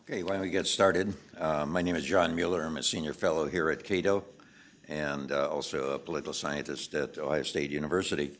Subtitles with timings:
[0.00, 1.14] Okay, why don't we get started?
[1.38, 2.62] Uh, my name is John Mueller.
[2.62, 4.24] I'm a senior fellow here at Cato
[4.88, 8.36] and uh, also a political scientist at Ohio State University.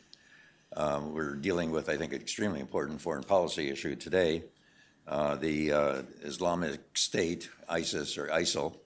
[0.75, 4.43] Um, we're dealing with, I think, an extremely important foreign policy issue today.
[5.07, 8.77] Uh, the uh, Islamic State, ISIS or ISIL,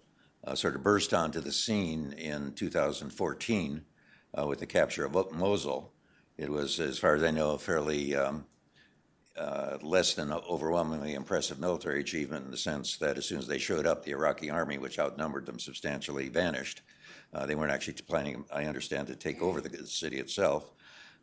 [0.45, 3.85] uh, sort of burst onto the scene in 2014
[4.39, 5.91] uh, with the capture of Mosul.
[6.37, 8.45] It was, as far as I know, a fairly um,
[9.41, 13.57] uh, less than overwhelmingly impressive military achievement in the sense that as soon as they
[13.57, 16.81] showed up, the Iraqi army, which outnumbered them substantially, vanished.
[17.33, 20.71] Uh, they weren't actually planning, I understand, to take over the city itself.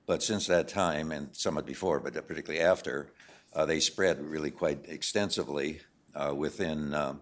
[0.07, 3.13] But since that time, and somewhat before, but particularly after,
[3.55, 5.81] uh, they spread really quite extensively
[6.17, 7.21] uh, within, um,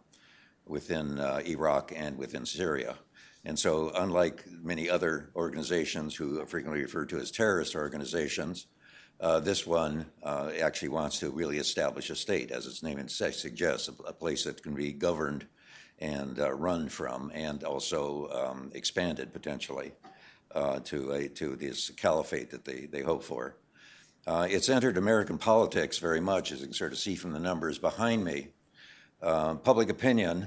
[0.67, 2.97] within uh, Iraq and within Syria.
[3.45, 8.67] And so, unlike many other organizations who are frequently referred to as terrorist organizations,
[9.21, 13.89] uh, this one uh, actually wants to really establish a state, as its name suggests,
[13.89, 15.47] a, place that can be governed
[15.99, 19.93] and uh, run from, and also um, expanded potentially
[20.55, 23.57] uh, to a, to this caliphate that they, they hope for.
[24.27, 27.41] Uh, it's entered American politics very much, as you can sort of see from the
[27.41, 28.49] numbers behind me.
[29.23, 30.47] Uh, public opinion,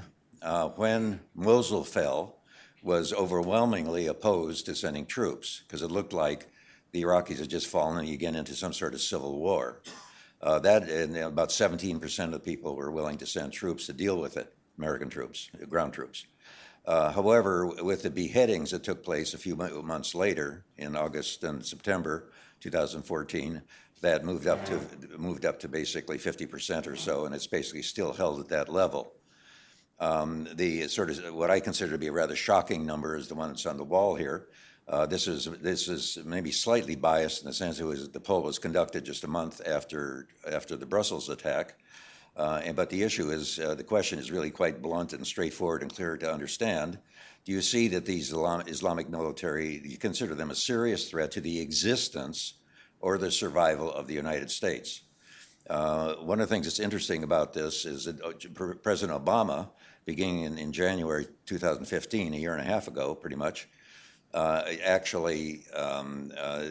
[0.76, 2.36] when Mosul fell,
[2.84, 6.48] was overwhelmingly opposed to sending troops because it looked like
[6.92, 9.82] the Iraqis had just fallen again into some sort of civil war.
[10.42, 14.20] Uh, that and about 17% of the people were willing to send troops to deal
[14.20, 16.26] with it, American troops, ground troops.
[16.86, 21.66] Uh, however, with the beheadings that took place a few months later, in August and
[21.66, 22.32] September
[22.62, 23.62] 2014,
[24.02, 24.80] that moved up to
[25.18, 29.14] moved up to basically 50% or so, and it's basically still held at that level.
[30.00, 33.36] Um, the sort of what I consider to be a rather shocking number is the
[33.36, 34.48] one that's on the wall here.
[34.90, 38.42] Uh, this is this is maybe slightly biased in the sense it was the poll
[38.42, 41.76] was conducted just a month after after the Brussels attack.
[42.36, 45.84] Uh, and, but the issue is uh, the question is really quite blunt and straightforward
[45.84, 46.98] and clear to understand.
[47.46, 51.42] Do you see that these Islam, Islamic military you consider them a serious threat to
[51.42, 52.56] the existence
[53.00, 55.02] or the survival of the United States?
[55.70, 59.70] Uh, one of the things that's interesting about this is that uh, President Obama,
[60.06, 63.68] beginning in, in January 2015, a year and a half ago, pretty much
[64.34, 66.66] uh, actually um, uh,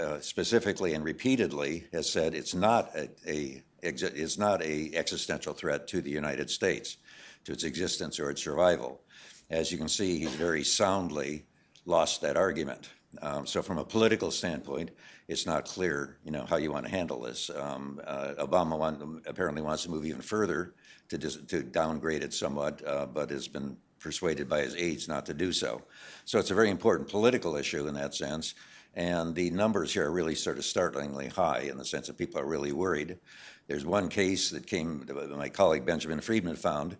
[0.00, 5.86] uh, specifically and repeatedly has said it's not a, a it's not a existential threat
[5.88, 6.96] to the United States,
[7.44, 9.02] to its existence or its survival.
[9.50, 11.44] As you can see, he's very soundly
[11.84, 12.90] lost that argument.
[13.22, 14.90] Um, so, from a political standpoint,
[15.28, 17.50] it's not clear, you know, how you want to handle this.
[17.50, 20.74] Um, uh, Obama want, apparently wants to move even further
[21.08, 25.26] to, dis- to downgrade it somewhat, uh, but has been persuaded by his aides not
[25.26, 25.82] to do so.
[26.24, 28.54] So it's a very important political issue in that sense.
[28.94, 32.40] And the numbers here are really sort of startlingly high in the sense that people
[32.40, 33.18] are really worried.
[33.66, 36.96] There's one case that came, my colleague Benjamin Friedman found,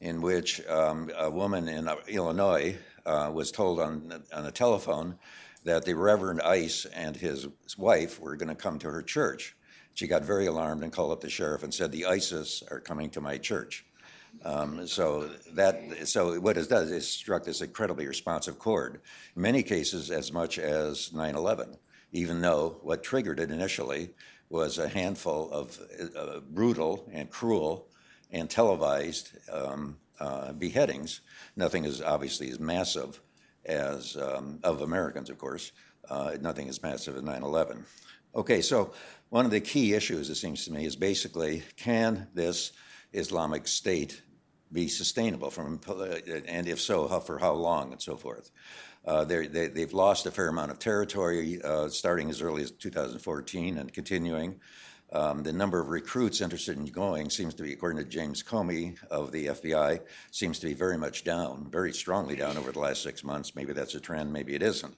[0.00, 5.16] in which um, a woman in Illinois uh, was told on, on a telephone
[5.64, 9.56] that the Reverend Ice and his wife were going to come to her church.
[9.94, 13.08] She got very alarmed and called up the sheriff and said, The ISIS are coming
[13.10, 13.84] to my church.
[14.44, 19.00] Um, so that so what it does is struck this incredibly responsive chord.
[19.34, 21.76] In many cases, as much as 9/11,
[22.12, 24.10] even though what triggered it initially
[24.48, 25.78] was a handful of
[26.16, 27.88] uh, brutal and cruel
[28.30, 31.20] and televised um, uh, beheadings.
[31.56, 33.20] Nothing is obviously as massive
[33.64, 35.72] as um, of Americans, of course.
[36.08, 37.84] Uh, nothing as massive as 9/11.
[38.34, 38.92] Okay, so
[39.30, 42.72] one of the key issues, it seems to me, is basically can this
[43.12, 44.22] Islamic State
[44.76, 45.80] be sustainable from,
[46.46, 48.50] and if so, how, for how long and so forth.
[49.06, 53.78] Uh, they, have lost a fair amount of territory, uh, starting as early as 2014
[53.78, 54.60] and continuing.
[55.12, 59.02] Um, the number of recruits interested in going seems to be, according to James Comey
[59.10, 60.00] of the FBI,
[60.30, 63.54] seems to be very much down, very strongly down over the last six months.
[63.54, 64.94] Maybe that's a trend, maybe it isn't.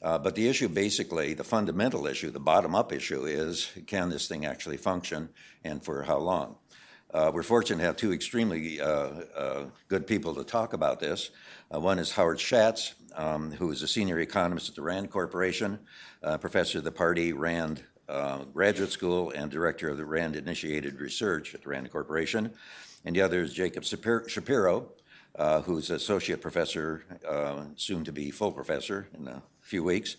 [0.00, 4.26] Uh, but the issue, basically, the fundamental issue, the bottom up issue, is can this
[4.26, 5.28] thing actually function
[5.64, 6.56] and for how long?
[7.12, 11.30] Uh, we're fortunate to have two extremely uh, uh, good people to talk about this.
[11.72, 15.78] Uh, one is Howard Shatz, um, who is a senior economist at the RAND Corporation,
[16.22, 20.98] uh, professor of the Pardee RAND uh, Graduate School, and director of the RAND Initiated
[21.00, 22.50] Research at the RAND Corporation.
[23.04, 24.88] And the other is Jacob Shapiro,
[25.64, 27.04] who's associate professor,
[27.76, 30.16] soon to be full professor in the few weeks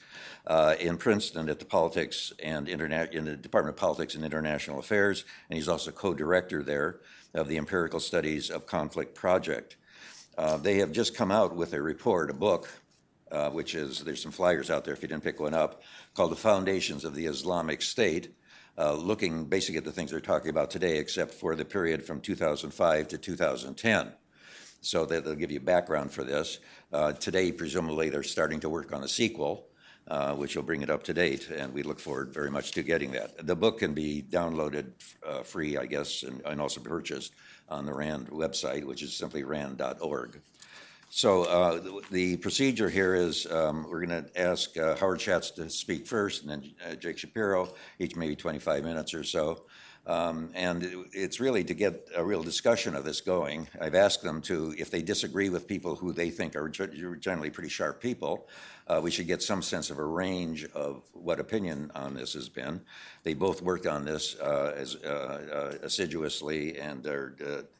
[0.47, 4.79] uh, in Princeton at the Politics and Interna- in the Department of Politics and International
[4.79, 6.99] Affairs, and he's also co-director there
[7.33, 9.75] of the Empirical Studies of Conflict Project.
[10.37, 12.69] Uh, they have just come out with a report, a book,
[13.31, 16.31] uh, which is there's some flyers out there if you didn't pick one up, called
[16.31, 18.33] "The Foundations of the Islamic State."
[18.77, 22.21] uh, looking basically at the things they're talking about today, except for the period from
[22.21, 24.11] 2005 to 2010.
[24.83, 26.59] So that they'll give you background for this.
[26.91, 29.67] Uh, today, presumably, they're starting to work on a sequel.
[30.05, 32.83] Uh, which will bring it up to date, and we look forward very much to
[32.83, 33.47] getting that.
[33.47, 34.91] The book can be downloaded
[35.25, 37.31] uh, free, I guess, and, and, also purchased
[37.69, 40.41] on the RAND website, which is simply rand.org.
[41.09, 45.55] So uh, the, the, procedure here is um, we're going to ask uh, Howard Shatz
[45.55, 49.63] to speak first, and then uh, Jake Shapiro, each maybe 25 minutes or so.
[50.05, 53.69] Um, and it, it's really to get a real discussion of this going.
[53.79, 57.69] I've asked them to, if they disagree with people who they think are generally pretty
[57.69, 58.47] sharp people,
[58.87, 62.49] uh, we should get some sense of a range of what opinion on this has
[62.49, 62.81] been.
[63.23, 67.35] They both worked on this uh, as uh, uh assiduously and are,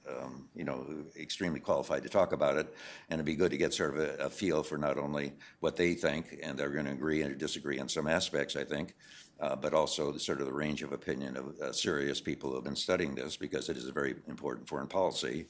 [0.08, 0.86] uh, um, you know,
[1.20, 2.74] extremely qualified to talk about it.
[3.10, 5.76] And it'd be good to get sort of a, a feel for not only what
[5.76, 8.96] they think, and they're going to agree and disagree on some aspects, I think,
[9.40, 12.56] uh, but also the sort of the range of opinion of uh, serious people who
[12.56, 15.48] have been studying this because it is a very important foreign policy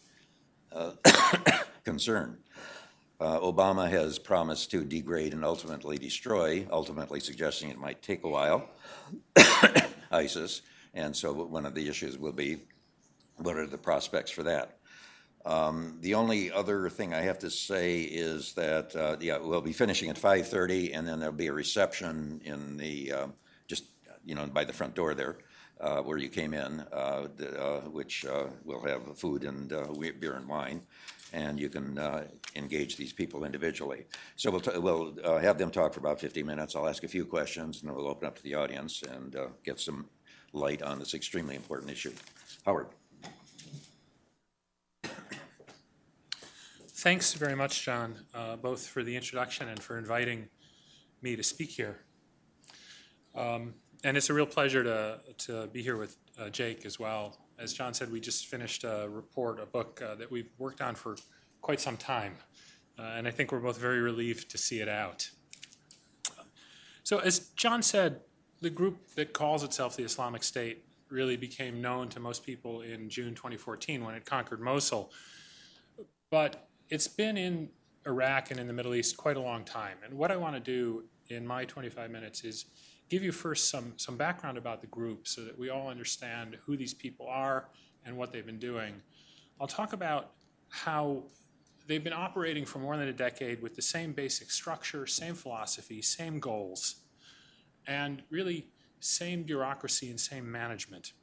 [0.72, 0.92] uh,
[1.84, 2.38] concern.
[3.20, 8.30] Uh, Obama has promised to degrade and ultimately destroy, ultimately suggesting it might take a
[8.30, 8.70] while,
[10.12, 10.62] ISIS.
[10.94, 12.58] And so one of the issues will be
[13.38, 14.78] what are the prospects for that?
[15.46, 19.74] Um, the only other thing I have to say is that uh, yeah, we'll be
[19.74, 23.28] finishing at 5:30, and then there'll be a reception in the uh,
[24.26, 25.38] you know, by the front door there,
[25.82, 27.28] uh, where you came in, uh,
[27.60, 29.88] uh, which uh, will have food and uh,
[30.20, 30.82] beer and wine,
[31.34, 32.24] and you can uh,
[32.56, 34.06] engage these people individually.
[34.36, 36.76] So we'll, t- we'll have them talk for about 50 minutes.
[36.76, 39.80] I'll ask a few questions, and then we'll open up to the audience and get
[39.80, 40.08] some
[40.54, 42.14] light on this extremely important issue.
[42.66, 42.88] Howard.
[46.88, 48.16] Thanks very much, John,
[48.62, 50.48] both for the introduction and for inviting
[51.22, 52.00] me to speak here.
[53.36, 57.38] Um, and it's a real pleasure to, to be here with uh, Jake as well.
[57.58, 60.96] As John said, we just finished a report, a book uh, that we've worked on
[60.96, 61.16] for
[61.62, 62.36] quite some time.
[62.98, 65.30] Uh, and I think we're both very relieved to see it out.
[67.04, 68.22] So, as John said,
[68.62, 73.10] the group that calls itself the Islamic State really became known to most people in
[73.10, 75.12] June 2014 when it conquered Mosul.
[76.30, 77.70] But it's been in
[78.06, 79.98] Iraq and in the Middle East quite a long time.
[80.04, 82.66] And what I want to do in my 25 minutes is
[83.14, 86.76] give you first some, some background about the group so that we all understand who
[86.76, 87.70] these people are
[88.06, 88.96] and what they've been doing.
[89.62, 90.32] I'll talk about
[90.70, 91.22] how
[91.86, 96.02] they've been operating for more than a decade with the same basic structure, same philosophy,
[96.02, 96.96] same goals,
[97.86, 98.66] and really
[99.00, 101.14] same bureaucracy and same management.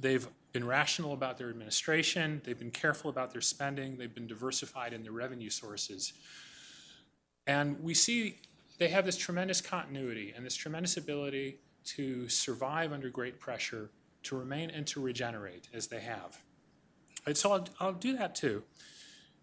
[0.00, 4.94] They've been rational about their administration, they've been careful about their spending, they've been diversified
[4.94, 6.14] in their revenue sources.
[7.46, 8.36] And we see
[8.78, 13.90] they have this tremendous continuity and this tremendous ability to survive under great pressure,
[14.22, 16.38] to remain and to regenerate as they have.
[17.26, 18.62] And so I'll, I'll do that too.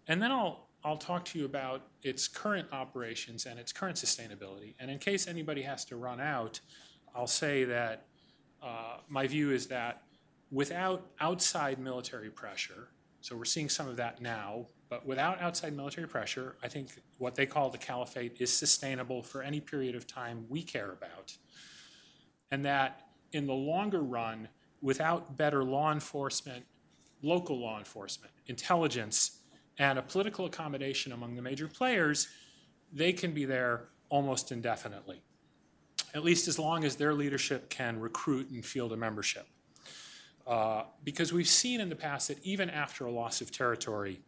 [0.08, 4.76] And then I'll, I'll talk to you about its current operations and its current sustainability.
[4.80, 6.60] And in case anybody has to run out,
[7.16, 8.06] I'll say that
[8.62, 10.04] uh, my view is that
[10.52, 12.90] without outside military pressure,
[13.22, 17.36] so we're seeing some of that now, but without outside military pressure, I think what
[17.36, 21.36] they call the caliphate is sustainable for any period of time we care about.
[22.52, 24.48] And that in the longer run,
[24.82, 26.64] without better law enforcement,
[27.22, 29.40] local law enforcement, intelligence,
[29.80, 32.28] and a political accommodation among the major players,
[32.94, 35.22] they can be there almost indefinitely,
[36.14, 39.48] at least as long as their leadership can recruit and field a membership.
[40.46, 44.22] Uh, because we've seen in the past that even after a loss of territory,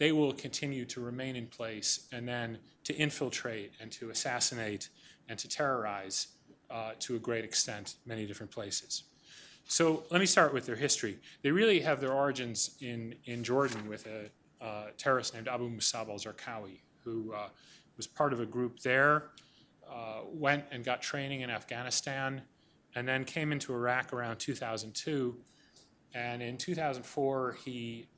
[0.00, 4.88] they will continue to remain in place and then to infiltrate and to assassinate
[5.28, 6.28] and to terrorize
[6.70, 9.04] uh, to a great extent many different places.
[9.66, 11.18] So let me start with their history.
[11.42, 16.08] They really have their origins in, in Jordan with a uh, terrorist named Abu Musab
[16.08, 17.48] al Zarqawi, who uh,
[17.98, 19.24] was part of a group there,
[19.88, 22.40] uh, went and got training in Afghanistan,
[22.94, 25.36] and then came into Iraq around 2002.
[26.14, 28.08] And in 2004, he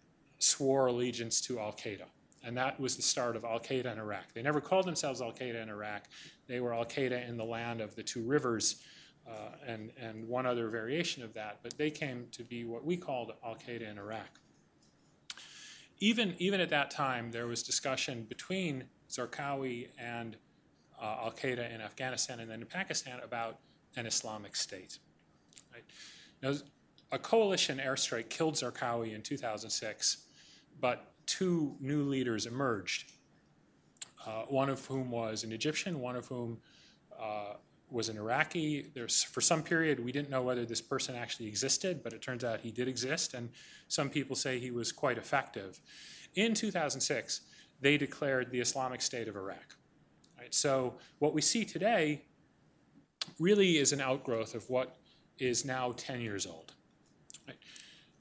[0.42, 2.06] swore allegiance to Al Qaeda.
[2.44, 4.32] And that was the start of Al Qaeda in Iraq.
[4.34, 6.04] They never called themselves Al Qaeda in Iraq.
[6.48, 8.82] They were Al Qaeda in the land of the two rivers
[9.28, 11.60] uh, and, and one other variation of that.
[11.62, 14.40] But they came to be what we called Al Qaeda in Iraq.
[16.00, 20.36] Even, even at that time, there was discussion between Zarqawi and
[21.00, 23.58] uh, Al Qaeda in Afghanistan and then in Pakistan about
[23.96, 24.98] an Islamic State.
[25.72, 25.84] Right?
[26.42, 26.54] Now,
[27.12, 30.26] a coalition airstrike killed Zarqawi in 2006
[30.80, 33.12] but two new leaders emerged,
[34.26, 36.58] uh, one of whom was an Egyptian, one of whom
[37.20, 37.54] uh,
[37.90, 38.90] was an Iraqi.
[38.94, 42.44] There's, for some period, we didn't know whether this person actually existed, but it turns
[42.44, 43.50] out he did exist, and
[43.88, 45.80] some people say he was quite effective.
[46.34, 47.42] In 2006,
[47.80, 49.76] they declared the Islamic State of Iraq.
[50.38, 50.54] Right?
[50.54, 52.22] So what we see today
[53.38, 54.96] really is an outgrowth of what
[55.38, 56.61] is now 10 years old.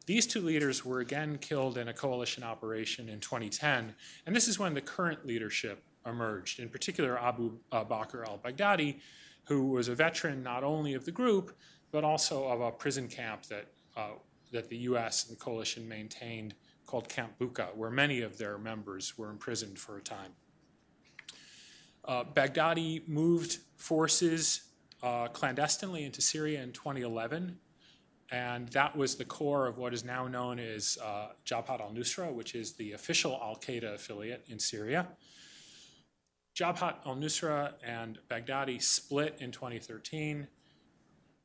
[0.05, 3.93] These two leaders were again killed in a coalition operation in 2010,
[4.25, 8.99] and this is when the current leadership emerged, in particular Abu uh, Bakr al Baghdadi,
[9.45, 11.55] who was a veteran not only of the group,
[11.91, 14.11] but also of a prison camp that, uh,
[14.51, 16.55] that the US and the coalition maintained
[16.85, 20.31] called Camp Bucca, where many of their members were imprisoned for a time.
[22.03, 24.61] Uh, Baghdadi moved forces
[25.03, 27.57] uh, clandestinely into Syria in 2011,
[28.31, 32.31] and that was the core of what is now known as uh, Jabhat al Nusra,
[32.33, 35.07] which is the official Al Qaeda affiliate in Syria.
[36.55, 40.47] Jabhat al Nusra and Baghdadi split in 2013.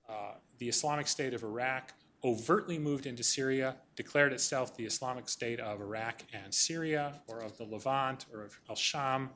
[0.09, 0.13] Uh,
[0.59, 5.81] the Islamic State of Iraq overtly moved into Syria, declared itself the Islamic State of
[5.81, 9.31] Iraq and Syria, or of the Levant, or of al Sham.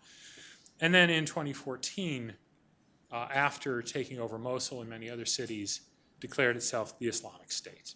[0.81, 2.33] And then in 2014,
[3.13, 5.81] uh, after taking over Mosul and many other cities,
[6.21, 7.95] declared itself the Islamic State.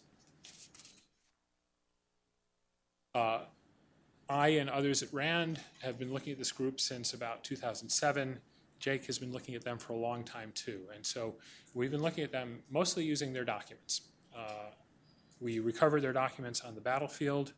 [3.14, 3.40] Uh,
[4.28, 8.40] I and others at RAND have been looking at this group since about 2007.
[8.80, 10.80] Jake has been looking at them for a long time too.
[10.94, 11.36] And so
[11.74, 14.02] we've been looking at them mostly using their documents.
[14.36, 14.70] Uh,
[15.40, 17.52] we recover their documents on the battlefield,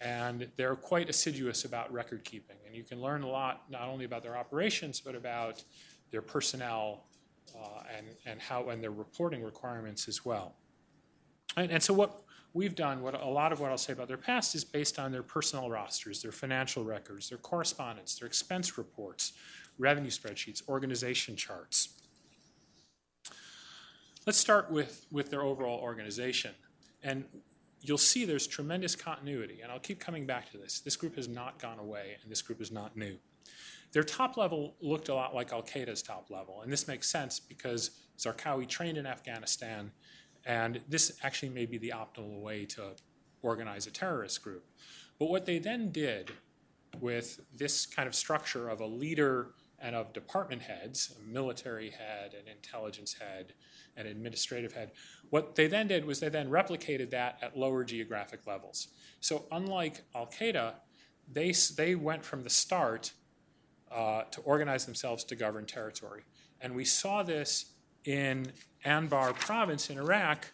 [0.00, 2.56] and they're quite assiduous about record keeping.
[2.66, 5.64] And you can learn a lot not only about their operations, but about
[6.10, 7.04] their personnel
[7.54, 10.54] Uh, and, and how and their reporting requirements as well.
[11.56, 12.22] And, and so what
[12.54, 15.12] we've done, what a lot of what I'll say about their past is based on
[15.12, 19.32] their personnel rosters, their financial records, their correspondence, their expense reports,
[19.78, 22.00] revenue spreadsheets, organization charts.
[24.26, 26.52] Let's start with, with their overall organization.
[27.02, 27.24] And
[27.80, 30.80] you'll see there's tremendous continuity, and I'll keep coming back to this.
[30.80, 33.16] This group has not gone away, and this group is not new.
[33.92, 37.38] Their top level looked a lot like Al Qaeda's top level, and this makes sense
[37.38, 39.92] because Zarqawi trained in Afghanistan,
[40.46, 42.94] and this actually may be the optimal way to
[43.42, 44.64] organize a terrorist group.
[45.18, 46.32] But what they then did
[47.00, 52.34] with this kind of structure of a leader and of department heads, a military head,
[52.34, 53.52] an intelligence head,
[53.96, 54.92] an administrative head.
[55.30, 58.88] What they then did was they then replicated that at lower geographic levels.
[59.20, 60.74] So unlike Al Qaeda,
[61.30, 63.12] they, they went from the start
[63.94, 66.22] uh, to organize themselves to govern territory.
[66.60, 67.72] And we saw this
[68.04, 68.52] in
[68.84, 70.50] Anbar province in Iraq.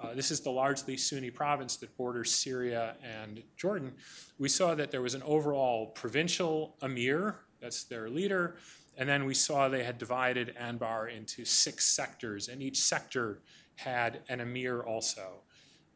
[0.00, 3.92] Uh, this is the largely Sunni province that borders Syria and Jordan.
[4.38, 8.56] We saw that there was an overall provincial emir that's their leader.
[8.98, 13.40] And then we saw they had divided Anbar into six sectors, and each sector
[13.76, 15.42] had an emir also.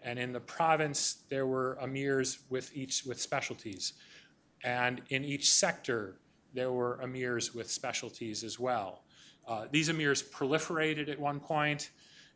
[0.03, 3.95] And in the province, there were emirs with each with specialties.
[4.65, 6.21] And in each sector,
[6.55, 9.05] there were emirs with specialties as well.
[9.47, 11.91] Uh, these emirs proliferated at one point.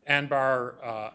[0.09, 1.09] Anbar, uh,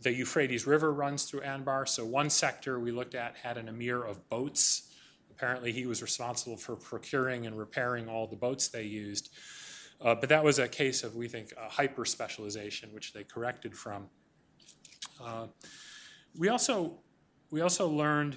[0.00, 4.02] the Euphrates River runs through Anbar, so one sector we looked at had an emir
[4.02, 4.90] of boats.
[5.30, 9.30] Apparently, he was responsible for procuring and repairing all the boats they used.
[10.00, 13.74] Uh, but that was a case of, we think, a hyper specialization, which they corrected
[13.74, 14.08] from.
[15.22, 15.46] Uh,
[16.38, 16.98] we also
[17.50, 18.36] we also learned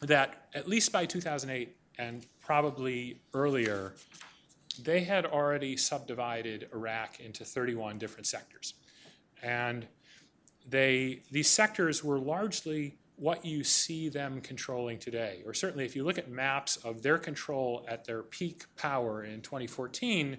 [0.00, 3.94] that at least by 2008 and probably earlier,
[4.82, 8.74] they had already subdivided Iraq into 31 different sectors,
[9.42, 9.86] and
[10.68, 15.42] they these sectors were largely what you see them controlling today.
[15.44, 19.40] Or certainly, if you look at maps of their control at their peak power in
[19.40, 20.38] 2014,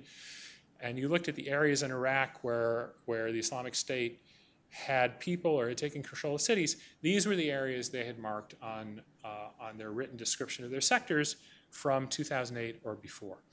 [0.79, 4.21] and you looked at the areas in Iraq where, where the Islamic State
[4.69, 8.55] had people or had taken control of cities, these were the areas they had marked
[8.61, 11.37] on, uh, on their written description of their sectors
[11.69, 13.43] from 2008 or before.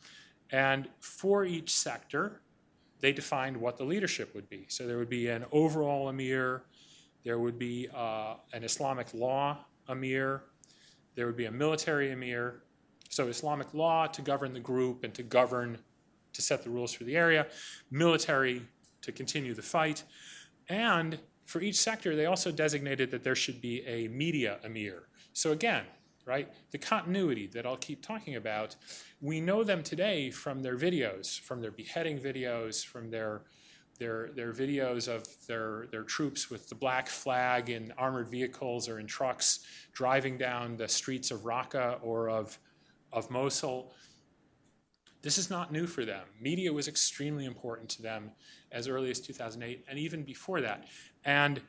[0.51, 2.41] And for each sector,
[3.01, 4.67] they defined what the leadership would be.
[4.69, 6.63] So there would be an overall emir,
[7.27, 9.59] there would be uh, an Islamic law
[9.89, 10.45] emir.
[11.17, 12.63] There would be a military emir.
[13.09, 15.79] So Islamic law to govern the group and to govern,
[16.35, 17.49] to set the rules for the area.
[17.91, 18.63] Military
[19.03, 20.05] to continue the fight.
[20.69, 25.05] And for each sector, they also designated that there should be a media emir.
[25.33, 25.85] So again,
[26.25, 28.75] right, the continuity that I'll keep talking about,
[29.21, 33.43] we know them today from their videos, from their beheading videos, from their
[33.99, 38.99] their, their videos of their, their troops with the black flag in armored vehicles or
[38.99, 39.61] in trucks
[39.93, 42.59] driving down the streets of Raqqa or of,
[43.13, 43.93] of Mosul.
[45.23, 46.27] This is not new for them.
[46.41, 48.31] Media was extremely important to them
[48.77, 50.87] as early as 2008 and even before that.
[51.25, 51.61] And,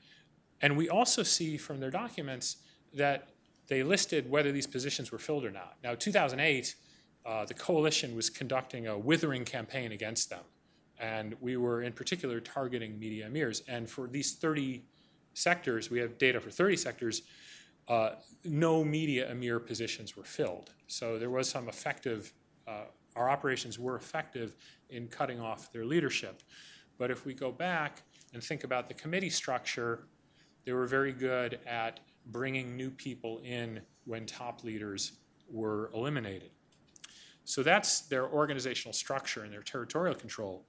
[0.62, 2.58] and we also see from their documents
[2.94, 3.30] that
[3.68, 5.78] they listed whether these positions were filled or not.
[5.84, 6.76] Now, 2008,
[7.26, 10.44] uh, the coalition was conducting a withering campaign against them.
[11.00, 13.62] And we were in particular targeting media emirs.
[13.68, 14.84] And for these 30
[15.34, 17.22] sectors, we have data for 30 sectors,
[17.88, 18.12] uh,
[18.44, 20.72] no media emir positions were filled.
[20.88, 22.34] So there was some effective,
[22.68, 22.86] uh,
[23.16, 24.56] our operations were effective
[24.90, 26.44] in cutting off their leadership.
[26.98, 28.02] But if we go back
[28.34, 30.08] and think about the committee structure,
[30.66, 35.14] they were very good at bringing new people in when top leaders
[35.50, 36.52] were eliminated.
[37.46, 40.66] So that's their organizational structure and their territorial control.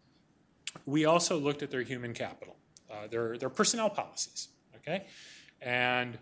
[0.86, 2.56] We also looked at their human capital,
[2.90, 5.06] uh, their, their personnel policies, okay?
[5.60, 6.18] And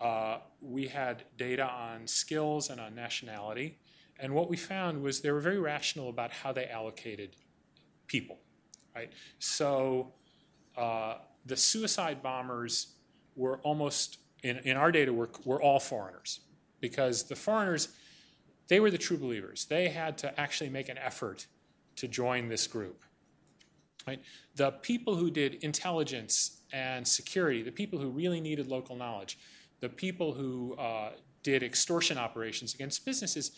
[0.00, 3.78] uh, we had data on skills and on nationality.
[4.18, 7.36] And what we found was they were very rational about how they allocated
[8.06, 8.38] people,
[8.94, 9.12] right?
[9.38, 10.12] So
[10.76, 12.94] uh, the suicide bombers
[13.36, 16.40] were almost in, in our data, we're, we're all foreigners
[16.80, 17.88] because the foreigners,
[18.68, 19.64] they were the true believers.
[19.64, 21.46] They had to actually make an effort
[21.96, 23.02] to join this group.
[24.06, 24.20] Right?
[24.56, 29.38] The people who did intelligence and security, the people who really needed local knowledge,
[29.80, 33.52] the people who uh, did extortion operations against businesses,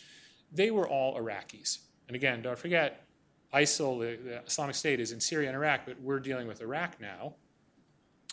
[0.53, 1.79] they were all Iraqis.
[2.07, 3.06] And again, don't forget,
[3.55, 7.01] ISIL, the, the Islamic State, is in Syria and Iraq, but we're dealing with Iraq
[7.01, 7.35] now.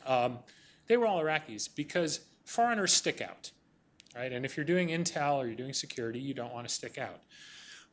[0.05, 0.39] Um,
[0.87, 3.51] they were all Iraqis because foreigners stick out,
[4.15, 4.31] right?
[4.31, 7.21] And if you're doing intel or you're doing security, you don't want to stick out.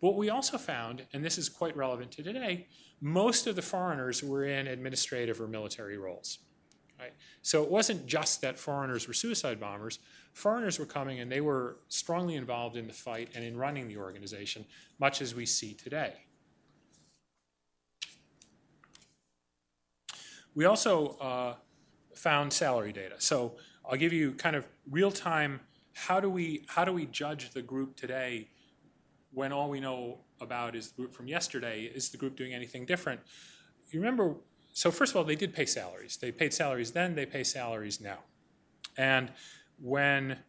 [0.01, 2.67] What we also found, and this is quite relevant to today,
[3.01, 6.39] most of the foreigners were in administrative or military roles.
[6.99, 7.13] Right?
[7.43, 10.01] So it wasn't just that foreigners were suicide bombers.
[10.35, 13.97] Foreigners were coming and they were strongly involved in the fight and in running the
[13.97, 14.67] organization,
[14.99, 16.13] much as we see today.
[20.61, 21.55] We also uh,
[22.15, 23.15] found salary data.
[23.17, 25.61] So I'll give you kind of real time
[25.95, 28.51] how do we how do we judge the group today
[29.33, 31.85] when all we know about is the group from yesterday?
[31.85, 33.21] Is the group doing anything different?
[33.91, 34.35] You remember,
[34.75, 36.19] so first of all, they did pay salaries.
[36.19, 38.19] They paid salaries then, they pay salaries now.
[38.99, 39.33] And
[39.81, 40.41] when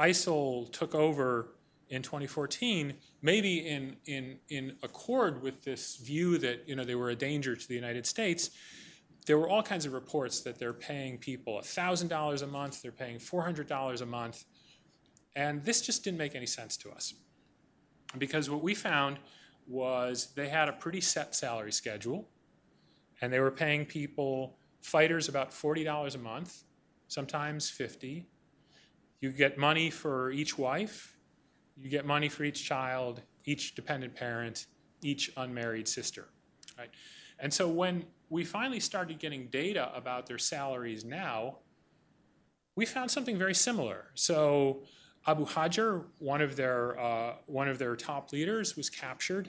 [0.00, 1.54] ISIL took over
[1.90, 7.10] in 2014, maybe in, in, in accord with this view that you know, they were
[7.10, 8.50] a danger to the United States,
[9.26, 13.18] there were all kinds of reports that they're paying people $1,000 a month, they're paying
[13.18, 14.44] $400 a month,
[15.34, 17.14] and this just didn't make any sense to us.
[18.18, 19.18] Because what we found
[19.66, 22.28] was they had a pretty set salary schedule,
[23.20, 26.64] and they were paying people, fighters, about $40 a month,
[27.08, 28.26] sometimes 50
[29.20, 31.16] You get money for each wife,
[31.76, 34.66] you get money for each child, each dependent parent,
[35.02, 36.28] each unmarried sister.
[36.76, 36.90] Right?
[37.38, 41.58] And so when we finally started getting data about their salaries now,
[42.76, 44.06] we found something very similar.
[44.14, 44.82] So
[45.26, 49.48] Abu Hajar, one of their uh, one of their top leaders, was captured,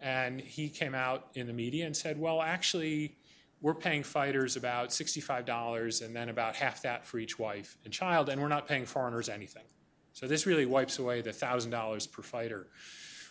[0.00, 3.16] and he came out in the media and said, "Well, actually,
[3.60, 7.92] we're paying fighters about sixty-five dollars, and then about half that for each wife and
[7.92, 9.64] child, and we're not paying foreigners anything."
[10.12, 12.68] So this really wipes away the thousand dollars per fighter.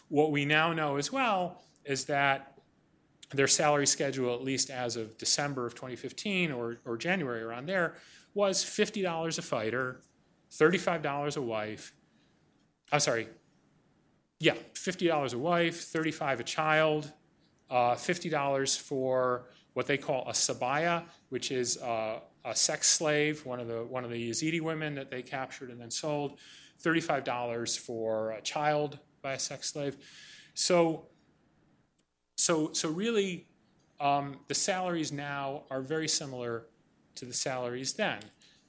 [0.09, 2.54] What we now know as well is that
[3.33, 7.95] their salary schedule, at least as of December of 2015 or, or January around there,
[8.33, 10.01] was $50 a fighter,
[10.51, 11.93] $35 a wife.
[12.91, 13.27] I'm sorry,
[14.39, 17.11] yeah, $50 a wife, 35 a child,
[17.69, 23.59] uh, $50 for what they call a sabaya, which is uh, a sex slave, one
[23.59, 26.37] of the one of the Yazidi women that they captured and then sold,
[26.83, 29.97] $35 for a child by a sex slave.
[30.53, 31.07] So
[32.35, 33.47] so, so really,
[33.99, 36.67] um, the salaries now are very similar
[37.15, 38.19] to the salaries then.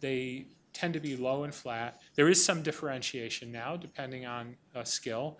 [0.01, 2.01] They tend to be low and flat.
[2.15, 5.39] There is some differentiation now, depending on uh, skill,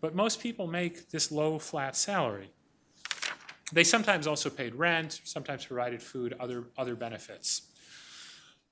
[0.00, 2.50] but most people make this low, flat salary.
[3.72, 7.70] They sometimes also paid rent, sometimes provided food, other, other benefits.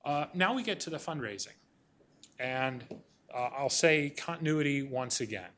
[0.05, 1.57] Uh, now we get to the fundraising.
[2.39, 2.83] And
[3.33, 5.49] uh, I'll say continuity once again.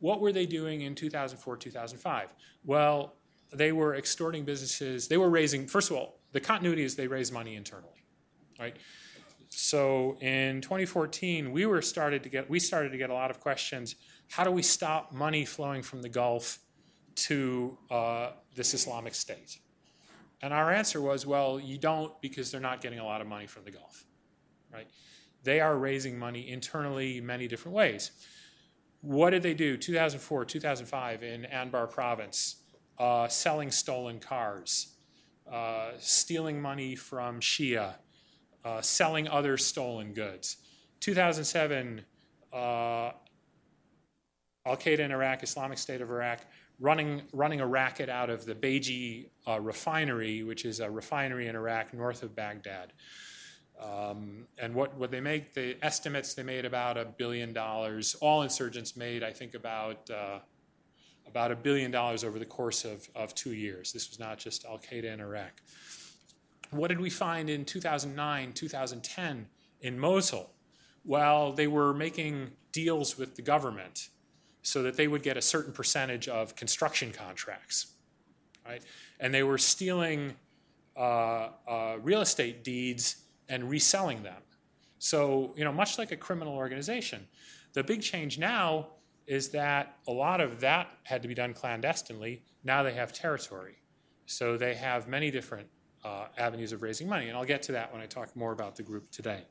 [0.00, 2.34] What were they doing in 2004, 2005?
[2.64, 3.14] Well,
[3.52, 5.08] they were extorting businesses.
[5.08, 8.04] They were raising, first of all, the continuity is they raise money internally,
[8.58, 8.76] right?
[9.50, 13.40] So in 2014, we were started to get we started to get a lot of
[13.40, 13.96] questions.
[14.30, 16.60] How do we stop money flowing from the Gulf
[17.16, 19.58] to uh, this Islamic State?
[20.40, 23.46] And our answer was, well, you don't because they're not getting a lot of money
[23.46, 24.04] from the Gulf,
[24.72, 24.86] right?
[25.42, 28.12] They are raising money internally many different ways
[29.02, 32.56] What did they do 2004, 2005 in Anbar province?
[32.98, 34.94] Uh, selling stolen cars,
[35.50, 37.94] uh, stealing money from Shia,
[38.62, 40.58] uh, selling other stolen goods.
[41.00, 42.02] 2007,
[42.52, 42.56] uh,
[44.66, 46.40] Al Qaeda in Iraq, Islamic State of Iraq,
[46.78, 51.56] running, running a racket out of the Baiji uh, refinery, which is a refinery in
[51.56, 52.92] Iraq north of Baghdad.
[53.80, 58.14] Um, and what, what they make, the estimates they made about a billion dollars.
[58.20, 60.40] All insurgents made, I think, about uh,
[61.26, 63.92] about a billion dollars over the course of, of two years.
[63.92, 65.62] This was not just Al Qaeda in Iraq.
[66.70, 69.46] What did we find in 2009, 2010
[69.80, 70.50] in Mosul?
[71.04, 74.08] Well, they were making deals with the government
[74.62, 77.94] so that they would get a certain percentage of construction contracts,
[78.66, 78.82] right?
[79.18, 80.34] And they were stealing
[80.96, 83.16] uh, uh, real estate deeds
[83.50, 84.40] and reselling them.
[84.98, 87.26] So, you know, much like a criminal organization.
[87.74, 88.88] The big change now
[89.26, 92.42] is that a lot of that had to be done clandestinely.
[92.64, 93.76] Now they have territory.
[94.26, 95.68] So they have many different
[96.04, 97.28] uh, avenues of raising money.
[97.28, 99.42] And I'll get to that when I talk more about the group today.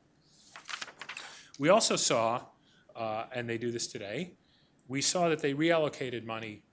[1.59, 2.43] We also saw,
[2.95, 4.31] uh, and they do this today,
[4.87, 6.63] we saw that they reallocated money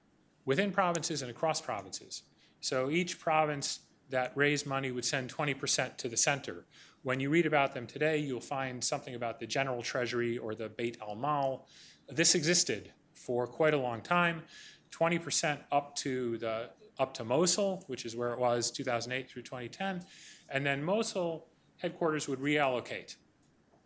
[0.44, 2.22] within provinces and across provinces.
[2.60, 6.64] So each province that raised money would send 20% to the center.
[7.06, 10.68] When you read about them today, you'll find something about the General Treasury or the
[10.68, 11.64] Beit al-Mal.
[12.08, 14.42] This existed for quite a long time,
[14.90, 20.04] 20% up to the up to Mosul, which is where it was 2008 through 2010,
[20.48, 23.14] and then Mosul headquarters would reallocate,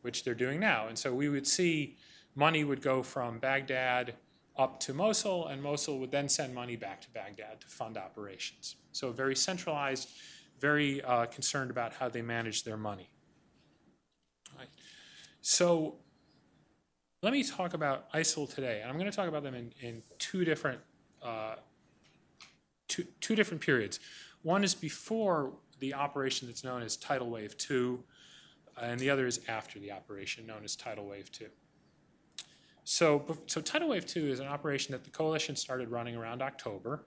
[0.00, 0.88] which they're doing now.
[0.88, 1.98] And so we would see
[2.34, 4.14] money would go from Baghdad
[4.56, 8.76] up to Mosul, and Mosul would then send money back to Baghdad to fund operations.
[8.92, 10.08] So a very centralized,
[10.60, 13.10] very uh, concerned about how they manage their money.
[14.56, 14.68] Right.
[15.40, 15.96] So
[17.22, 18.82] let me talk about ISIL today.
[18.86, 20.80] I'm going to talk about them in, in two different
[21.22, 21.56] uh,
[22.88, 24.00] two, two different periods.
[24.42, 28.02] One is before the operation that's known as tidal wave two,
[28.80, 31.48] and the other is after the operation known as tidal wave two.
[32.84, 37.04] So, so tidal wave two is an operation that the coalition started running around October,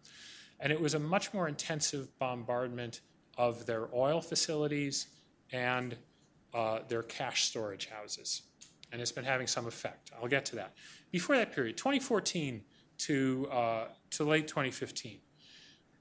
[0.59, 3.01] and it was a much more intensive bombardment
[3.37, 5.07] of their oil facilities
[5.51, 5.95] and
[6.53, 8.43] uh, their cash storage houses
[8.93, 10.11] and it's been having some effect.
[10.21, 10.75] I'll get to that.
[11.11, 12.61] Before that period, 2014
[12.99, 15.17] to, uh, to late 2015,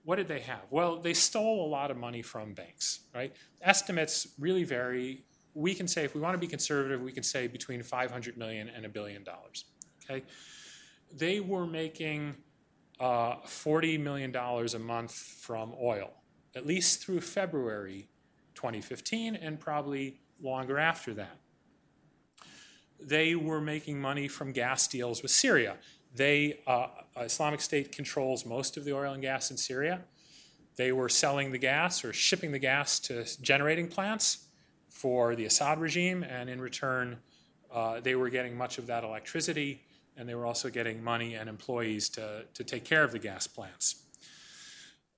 [0.05, 0.61] what did they have?
[0.71, 3.35] Well, they stole a lot of money from banks, right?
[3.63, 5.25] Estimates really vary.
[5.55, 8.69] We can say, if we want to be conservative, we can say between 500 million
[8.69, 9.65] and a billion dollars,
[10.05, 10.23] okay?
[11.15, 12.35] They were making
[13.01, 16.11] uh, $40 million a month from oil,
[16.55, 18.09] at least through February
[18.55, 21.39] 2015 and probably longer after that
[23.07, 25.77] they were making money from gas deals with Syria.
[26.15, 26.89] They, uh,
[27.19, 30.01] Islamic State controls most of the oil and gas in Syria.
[30.77, 34.47] They were selling the gas or shipping the gas to generating plants
[34.89, 37.19] for the Assad regime, and in return,
[37.73, 39.83] uh, they were getting much of that electricity,
[40.17, 43.47] and they were also getting money and employees to, to take care of the gas
[43.47, 44.02] plants.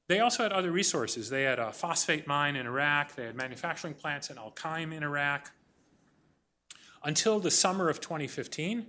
[0.06, 1.30] They also had other resources.
[1.30, 5.02] They had a phosphate mine in Iraq, they had manufacturing plants in Al Qaim in
[5.02, 5.50] Iraq,
[7.04, 8.86] until the summer of 2015,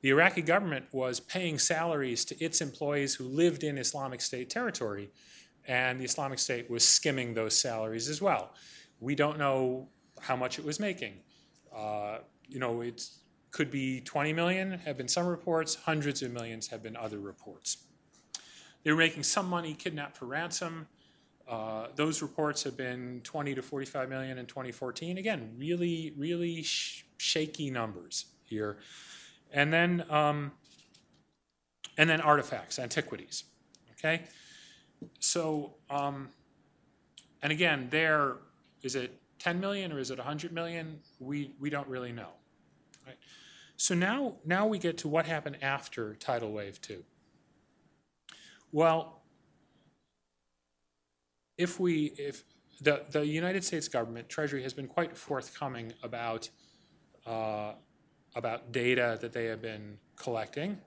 [0.00, 5.10] the Iraqi government was paying salaries to its employees who lived in Islamic State territory,
[5.68, 8.54] and the Islamic State was skimming those salaries as well.
[9.00, 9.88] We don't know
[10.20, 11.14] how much it was making.
[11.74, 13.06] Uh, you know, it
[13.50, 17.84] could be 20 million, have been some reports, hundreds of millions have been other reports.
[18.84, 20.88] They were making some money kidnapped for ransom.
[21.48, 25.18] Uh, those reports have been 20 to 45 million in 2014.
[25.18, 28.78] Again, really, really sh shaky numbers here.
[29.52, 30.52] And then, um,
[31.96, 33.44] and then artifacts, antiquities.
[33.92, 34.22] Okay?
[35.20, 36.28] So, um,
[37.42, 38.36] and again, there,
[38.82, 41.00] is it 10 million or is it 100 million?
[41.20, 42.30] We, we don't really know.
[43.06, 43.16] Right?
[43.76, 47.04] So now, now we get to what happened after tidal wave two.
[48.72, 49.22] Well,
[51.58, 52.42] if we, if
[52.80, 56.48] the, the United States government, Treasury, has been quite forthcoming about,
[57.26, 57.72] uh,
[58.34, 60.78] about data that they have been collecting.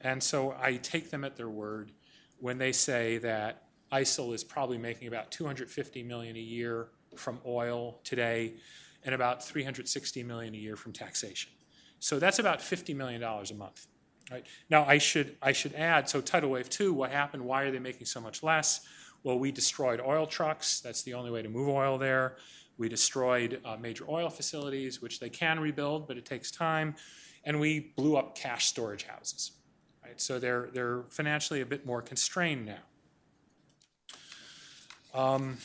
[0.00, 1.90] And so I take them at their word
[2.38, 8.00] when they say that ISIL is probably making about 250 million a year from oil
[8.04, 8.54] today
[9.04, 11.50] and about 360 million a year from taxation.
[11.98, 13.86] So that's about 50 million dollars a month.
[14.30, 14.46] Right?
[14.70, 17.78] Now I should I should add so tidal wave 2 what happened why are they
[17.78, 18.80] making so much less?
[19.22, 20.80] Well, we destroyed oil trucks.
[20.80, 22.36] That's the only way to move oil there.
[22.76, 26.94] We destroyed uh, major oil facilities, which they can rebuild, but it takes time.
[27.44, 29.52] And we blew up cash storage houses.
[30.04, 30.20] right?
[30.20, 32.78] So they're, they're financially a bit more constrained now.
[35.14, 35.58] Um,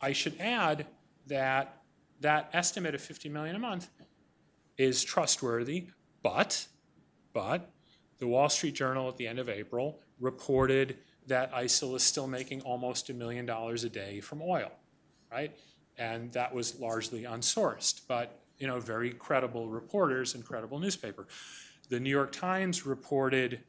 [0.00, 0.86] I should add
[1.26, 1.78] that
[2.20, 3.88] that estimate of 50 million a month
[4.78, 5.88] is trustworthy,
[6.22, 6.66] but,
[7.32, 7.70] but
[8.18, 12.60] the Wall Street Journal at the end of April reported that ISIL is still making
[12.62, 14.70] almost a million dollars a day from oil,
[15.30, 15.56] right?
[15.98, 21.26] And that was largely unsourced, but you know, very credible reporters and credible newspaper.
[21.88, 23.60] The New York Times reported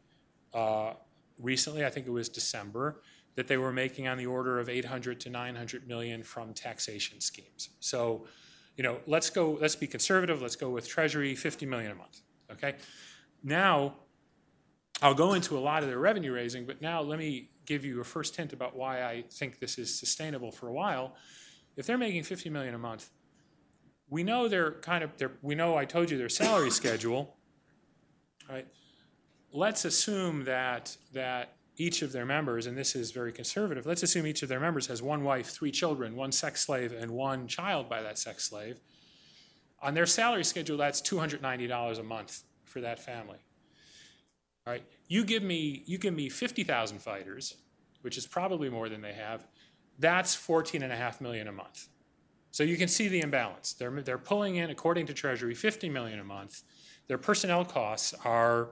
[0.53, 0.93] uh,
[1.39, 3.01] recently, I think it was December,
[3.35, 7.69] that they were making on the order of 800 to 900 million from taxation schemes.
[7.79, 8.27] So,
[8.77, 12.21] you know, let's go, let's be conservative, let's go with Treasury, 50 million a month,
[12.51, 12.75] okay?
[13.43, 13.95] Now,
[15.01, 17.99] I'll go into a lot of their revenue raising, but now let me give you
[17.99, 21.15] a first hint about why I think this is sustainable for a while.
[21.75, 23.09] If they're making 50 million a month,
[24.09, 27.35] we know they're kind of, they're, we know I told you their salary schedule,
[28.49, 28.67] right?
[29.51, 34.25] Let's assume that, that each of their members, and this is very conservative, let's assume
[34.25, 37.89] each of their members has one wife, three children, one sex slave, and one child
[37.89, 38.79] by that sex slave.
[39.81, 43.37] On their salary schedule, that's $290 a month for that family.
[44.65, 47.55] All right, you give me you give me 50,000 fighters,
[48.01, 49.45] which is probably more than they have.
[49.99, 51.87] That's 14 and a half million a month.
[52.49, 53.73] So you can see the imbalance.
[53.73, 56.63] They're they're pulling in according to Treasury 50 million a month.
[57.07, 58.69] Their personnel costs are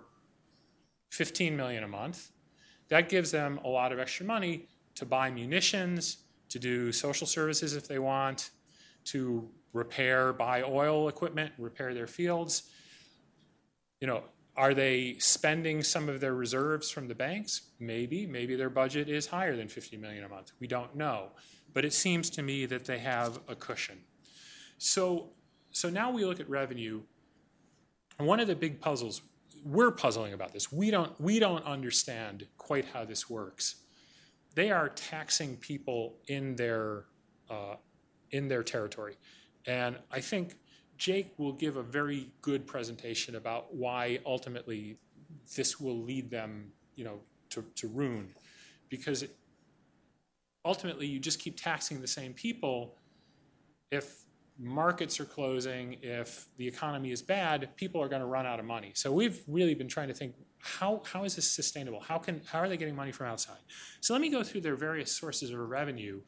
[1.12, 2.32] 15 million a month.
[2.90, 6.18] That gives them a lot of extra money to buy munitions,
[6.50, 8.50] to do social services if they want,
[9.06, 12.64] to repair, buy oil equipment, repair their fields.
[14.02, 14.24] You know,
[14.58, 17.62] are they spending some of their reserves from the banks?
[17.80, 18.26] Maybe.
[18.26, 20.52] Maybe their budget is higher than 50 million a month.
[20.60, 21.30] We don't know.
[21.74, 24.00] But it seems to me that they have a cushion.
[24.78, 25.30] So,
[25.70, 27.02] so now we look at revenue.
[28.18, 29.22] One of the big puzzles,
[29.64, 30.72] we're puzzling about this.
[30.72, 33.76] We don't, we don't understand quite how this works.
[34.54, 37.06] They are taxing people in their,
[37.50, 37.76] uh,
[38.32, 39.18] in their territory.
[39.66, 40.56] And I think
[41.02, 45.00] Jake will give a very good presentation about why ultimately
[45.56, 48.32] this will lead them, you know, to, to ruin.
[48.88, 49.36] Because it,
[50.64, 52.94] ultimately you just keep taxing the same people.
[53.90, 54.26] If
[54.60, 58.66] markets are closing, if the economy is bad, people are going to run out of
[58.66, 58.92] money.
[58.94, 62.00] So we've really been trying to think how, how is this sustainable?
[62.00, 63.58] How, can, how are they getting money from outside?
[64.02, 66.22] So let me go through their various sources of revenue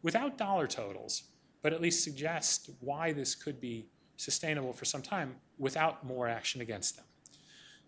[0.00, 1.24] without dollar totals,
[1.60, 3.88] but at least suggest why this could be
[4.22, 7.04] sustainable for some time without more action against them.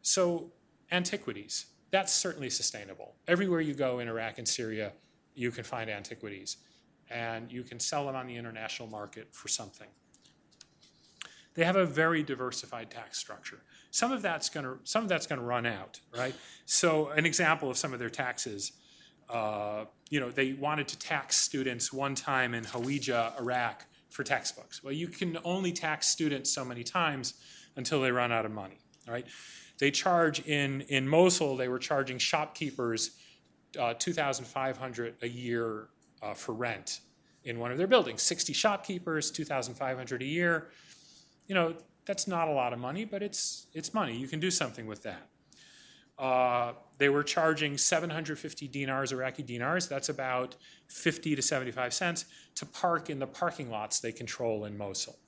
[0.02, 0.50] So,
[0.90, 3.14] antiquities, that's certainly sustainable.
[3.28, 4.92] Everywhere you go in Iraq and Syria,
[5.34, 6.56] you can find antiquities,
[7.10, 9.88] and you can sell them on the international market for something.
[11.54, 13.60] They have a very diversified tax structure.
[13.90, 16.34] Some of that's going to some of that's going to run out, right?
[16.66, 18.72] So, an example of some of their taxes.
[19.30, 24.82] Uh, you know, they wanted to tax students one time in Hawija, Iraq, for textbooks.
[24.84, 27.34] Well, you can only tax students so many times
[27.74, 29.26] until they run out of money, right?
[29.80, 33.18] They charge in, in Mosul, they were charging shopkeepers
[33.76, 35.88] uh, 2500 a year
[36.22, 37.00] uh, for rent
[37.42, 38.22] in one of their buildings.
[38.22, 40.68] 60 shopkeepers, 2500 a year.
[41.48, 41.74] You know,
[42.06, 44.16] that's not a lot of money, but it's, it's money.
[44.16, 45.26] You can do something with that.
[46.18, 50.56] Uh, they were charging 750 dinars, Iraqi dinars, that's about
[50.88, 55.18] 50 to 75 cents, to park in the parking lots they control in Mosul.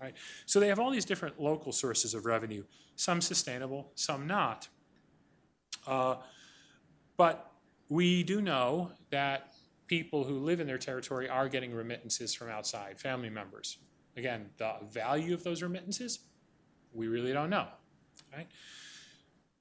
[0.00, 0.14] Right?
[0.46, 2.64] So they have all these different local sources of revenue,
[2.96, 4.68] some sustainable, some not.
[5.86, 6.16] Uh,
[7.18, 7.52] but
[7.90, 9.52] we do know that
[9.88, 13.78] people who live in their territory are getting remittances from outside, family members.
[14.16, 16.20] Again, the value of those remittances,
[16.94, 17.66] we really don't know.
[18.32, 18.46] Right?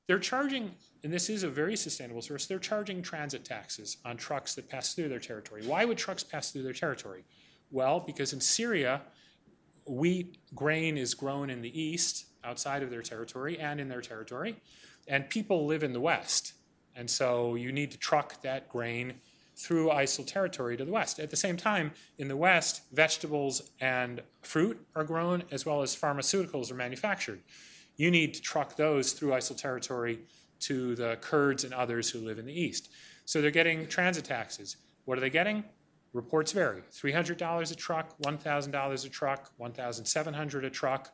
[0.09, 0.71] They're charging,
[1.03, 4.95] and this is a very sustainable source, they're charging transit taxes on trucks that pass
[4.95, 5.61] through their territory.
[5.67, 7.25] Why would trucks pass through their territory?
[7.69, 9.03] Well, because in Syria,
[9.85, 14.55] wheat, grain is grown in the east, outside of their territory, and in their territory,
[15.07, 16.53] and people live in the west.
[16.95, 19.13] And so you need to truck that grain
[19.55, 21.19] through ISIL territory to the west.
[21.19, 25.95] At the same time, in the west, vegetables and fruit are grown as well as
[25.95, 27.41] pharmaceuticals are manufactured
[27.99, 30.19] you need to truck those through ISIL territory
[30.61, 32.89] to the Kurds and others who live in the east.
[33.25, 34.77] So they're getting transit taxes.
[35.03, 35.65] What are they getting?
[36.13, 36.81] Reports vary.
[36.93, 41.11] $300 a truck, $1,000 a truck, $1,700 a truck.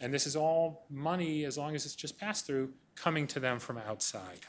[0.00, 3.60] And this is all money, as long as it's just passed through, coming to them
[3.60, 4.40] from outside.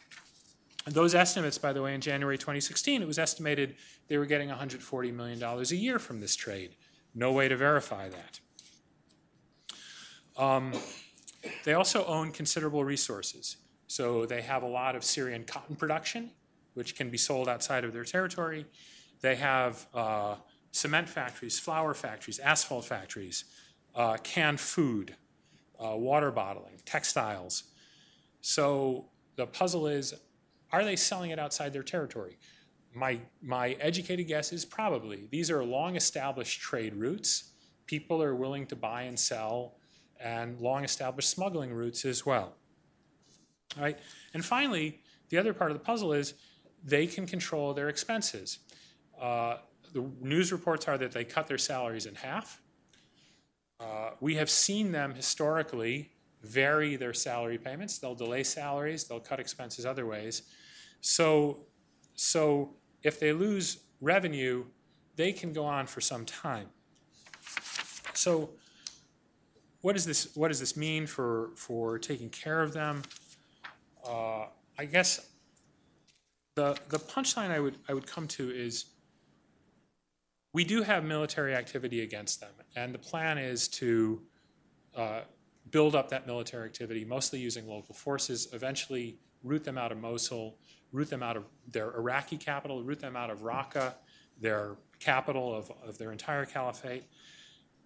[0.88, 3.75] And those estimates, by the way, in January 2016, it was estimated
[4.08, 6.75] they were getting $140 million a year from this trade.
[7.13, 8.39] No way to verify that.
[10.36, 10.73] Um,
[11.63, 13.58] they also own considerable resources.
[13.88, 16.32] So they have a lot of Syrian cotton production,
[16.73, 18.65] which can be sold outside of their territory.
[19.21, 20.36] They have uh,
[20.71, 23.45] cement factories, flour factories, asphalt factories,
[23.95, 25.15] uh, canned food,
[25.84, 27.63] uh, water bottling, textiles.
[28.41, 30.13] So the puzzle is
[30.71, 32.38] are they selling it outside their territory?
[32.93, 35.28] My, my educated guess is probably.
[35.32, 37.52] These are long established trade routes.
[37.88, 39.79] People are willing to buy and sell,
[40.19, 42.55] and long established smuggling routes as well.
[43.77, 43.97] All right?
[44.34, 46.34] And finally, the other part of the puzzle is
[46.84, 48.60] they can control their expenses.
[49.19, 49.58] Uh,
[49.93, 52.62] the news reports are that they cut their salaries in half.
[53.79, 56.12] Uh, we have seen them historically
[56.43, 57.97] vary their salary payments.
[57.97, 60.43] They'll delay salaries, they'll cut expenses other ways.
[61.01, 61.65] So,
[62.15, 64.65] so if they lose revenue,
[65.15, 66.67] they can go on for some time.
[68.13, 68.51] So,
[69.82, 73.02] what does this what does this mean for for taking care of them?
[74.06, 74.46] Uh,
[74.78, 75.30] I guess
[76.56, 78.86] the the punchline I would I would come to is
[80.54, 84.22] we do have military activity against them, and the plan is to
[84.96, 85.22] uh,
[85.72, 90.58] build up that military activity, mostly using local forces, eventually root them out of Mosul,
[90.92, 93.94] root them out of their Iraqi capital, root them out of Raqqa,
[94.42, 97.04] their capital of, of their entire caliphate.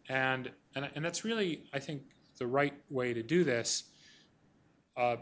[0.10, 2.04] And, and, and that's really, I think,
[2.38, 3.84] the right way to do this.
[4.98, 5.18] Uh,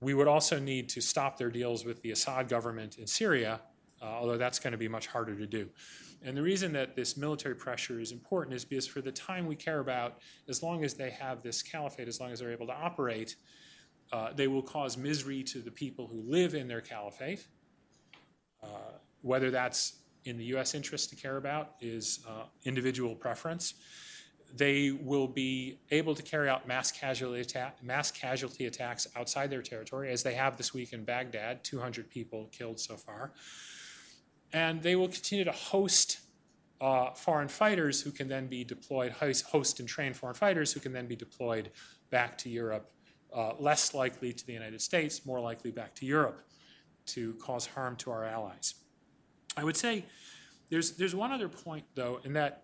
[0.00, 3.60] we would also need to stop their deals with the Assad government in Syria,
[4.02, 5.68] uh, although that's going to be much harder to do.
[6.22, 9.56] And the reason that this military pressure is important is because for the time we
[9.56, 12.72] care about, as long as they have this caliphate, as long as they're able to
[12.72, 13.36] operate,
[14.12, 17.46] uh, they will cause misery to the people who live in their caliphate.
[18.62, 18.68] Uh,
[19.20, 20.74] whether that's in the U.S.
[20.74, 23.74] interest to care about is uh, individual preference.
[24.56, 27.44] They will be able to carry out mass casualty,
[27.82, 32.48] mass casualty attacks outside their territory, as they have this week in Baghdad, 200 people
[32.52, 33.32] killed so far.
[34.52, 36.20] And they will continue to host
[36.80, 40.92] uh, foreign fighters who can then be deployed, host and train foreign fighters who can
[40.92, 41.70] then be deployed
[42.10, 42.90] back to Europe
[43.34, 46.42] uh, less likely to the United States, more likely back to Europe
[47.06, 48.74] to cause harm to our allies.
[49.56, 50.04] I would say
[50.70, 52.63] there's, there's one other point, though, in that,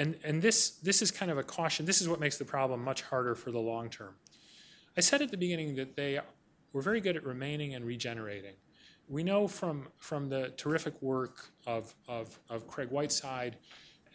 [0.00, 2.82] and, and this, this is kind of a caution, this is what makes the problem
[2.82, 4.14] much harder for the long term.
[4.96, 6.18] I said at the beginning that they
[6.72, 8.54] were very good at remaining and regenerating.
[9.08, 13.58] We know from, from the terrific work of, of, of Craig Whiteside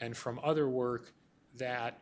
[0.02, 1.13] and from other work
[1.58, 2.00] that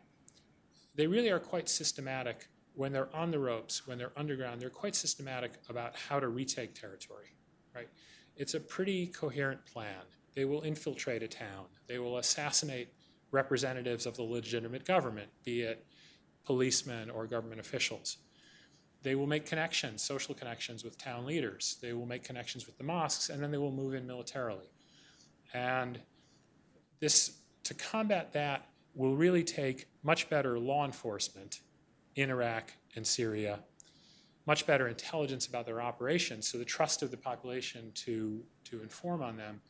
[0.94, 4.96] they really are quite systematic when they're on the ropes, when they're underground, they're quite
[4.96, 7.36] systematic about how to retake territory,
[7.74, 7.88] right?
[8.36, 10.04] It's a pretty coherent plan.
[10.34, 11.66] They will infiltrate a town.
[11.86, 12.88] They will assassinate
[13.34, 15.84] representatives of the legitimate government, be it
[16.44, 18.18] policemen or government officials.
[19.02, 21.76] They will make connections, social connections with town leaders.
[21.82, 24.66] They will make connections with the mosques, and then they will move in militarily.
[25.52, 26.00] And
[27.00, 31.60] this, to combat that, will really take much better law enforcement
[32.14, 33.60] in Iraq and Syria,
[34.46, 39.22] much better intelligence about their operations, so the trust of the population to, to inform
[39.22, 39.60] on them.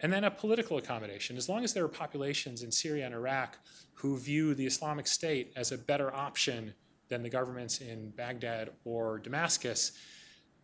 [0.00, 1.36] And then a political accommodation.
[1.36, 3.58] As long as there are populations in Syria and Iraq
[3.94, 6.72] who view the Islamic State as a better option
[7.08, 9.92] than the governments in Baghdad or Damascus,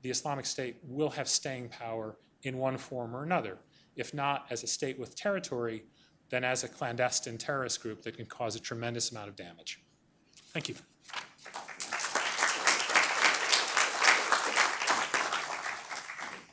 [0.03, 3.59] the Islamic State will have staying power in one form or another.
[3.97, 5.85] If not as a state with territory,
[6.31, 9.81] then as a clandestine terrorist group that can cause a tremendous amount of damage.
[10.53, 10.75] Thank you.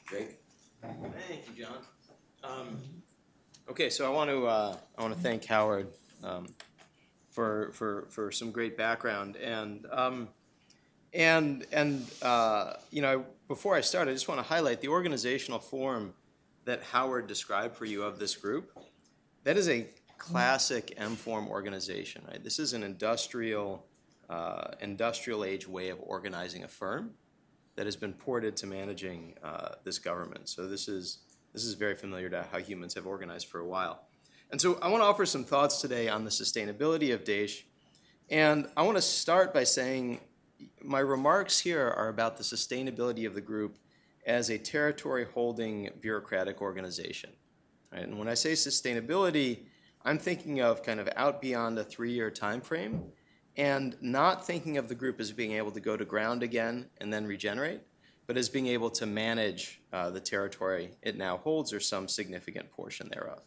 [0.10, 0.40] Jake?
[0.82, 1.78] Thank you, John.
[2.44, 2.78] Um,
[3.70, 5.88] okay, so I want to uh, I want to thank Howard
[6.24, 6.48] um,
[7.30, 10.28] for for for some great background and um,
[11.14, 15.60] and and uh, you know before I start, I just want to highlight the organizational
[15.60, 16.14] form
[16.66, 18.72] that Howard described for you of this group.
[19.44, 22.44] That is a classic M form organization, right?
[22.44, 23.86] This is an industrial
[24.30, 27.12] uh, industrial age way of organizing a firm
[27.76, 30.48] that has been ported to managing uh, this government.
[30.48, 31.20] So this is
[31.54, 34.06] this is very familiar to how humans have organized for a while.
[34.52, 37.64] And so I want to offer some thoughts today on the sustainability of Daesh.
[38.30, 40.20] And I want to start by saying
[40.82, 43.78] my remarks here are about the sustainability of the group
[44.26, 47.32] as a territory holding bureaucratic organization.
[47.92, 48.04] Right?
[48.04, 49.66] And when I say sustainability,
[50.04, 53.04] I'm thinking of kind of out beyond a three year time frame
[53.58, 57.12] and not thinking of the group as being able to go to ground again and
[57.12, 57.82] then regenerate,
[58.32, 62.72] but as being able to manage uh, the territory it now holds or some significant
[62.72, 63.42] portion thereof.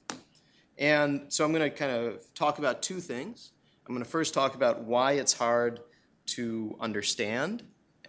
[0.76, 3.52] And so I'm going to kind of talk about two things.
[3.86, 5.80] I'm going to first talk about why it's hard
[6.26, 7.62] to understand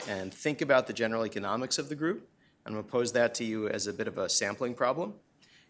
[0.09, 2.27] and think about the general economics of the group.
[2.65, 5.13] I'm going to pose that to you as a bit of a sampling problem.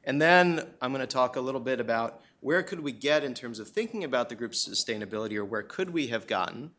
[0.06, 3.36] And then I'm going to talk a little bit about where could we get in
[3.36, 6.72] terms of thinking about the group's sustainability, or where could we have gotten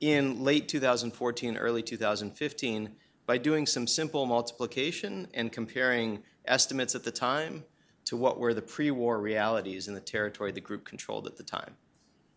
[0.00, 2.96] in late 2014, early 2015
[3.26, 7.64] by doing some simple multiplication and comparing estimates at the time
[8.04, 11.74] to what were the pre-war realities in the territory the group controlled at the time.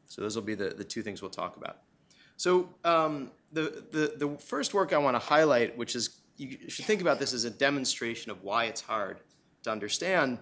[0.08, 1.80] So those will be the, the two things we'll talk about.
[2.38, 6.86] So um, the, the, the first work I want to highlight, which is, you should
[6.86, 9.18] think about this as a demonstration of why it's hard
[9.64, 10.38] to understand,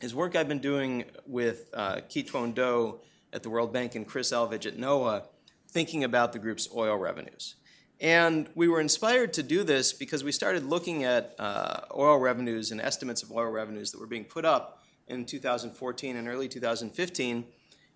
[0.00, 3.00] is work I've been doing with uh, Quy-Toan Do
[3.32, 5.24] at the World Bank and Chris Elvidge at NOAA,
[5.68, 7.56] thinking about the group's oil revenues.
[8.00, 12.70] And we were inspired to do this because we started looking at uh, oil revenues
[12.70, 17.44] and estimates of oil revenues that were being put up in 2014 and early 2015,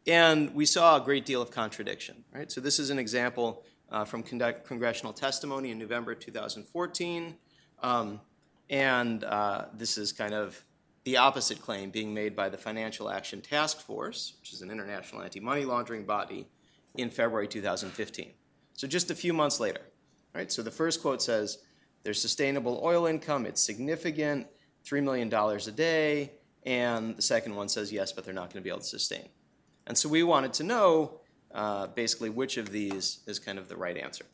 [0.07, 2.25] and we saw a great deal of contradiction.
[2.33, 2.51] Right?
[2.51, 7.35] So this is an example uh, from con- congressional testimony in November 2014,
[7.83, 8.21] um,
[8.71, 10.63] and uh, this is kind of
[11.05, 15.23] the opposite claim being made by the Financial Action Task Force, which is an international
[15.23, 16.47] anti-money laundering body,
[16.95, 18.33] in February 2015.
[18.79, 19.81] So just a few months later,
[20.37, 20.53] right?
[20.53, 21.59] So the first quote says,
[22.05, 23.45] "There's sustainable oil income.
[23.45, 24.47] It's significant,
[24.85, 28.63] three million dollars a day." And the second one says, "Yes, but they're not going
[28.63, 29.31] to be able to sustain."
[29.89, 31.21] And so we wanted to know
[31.53, 34.25] uh, basically which of these is kind of the right answer.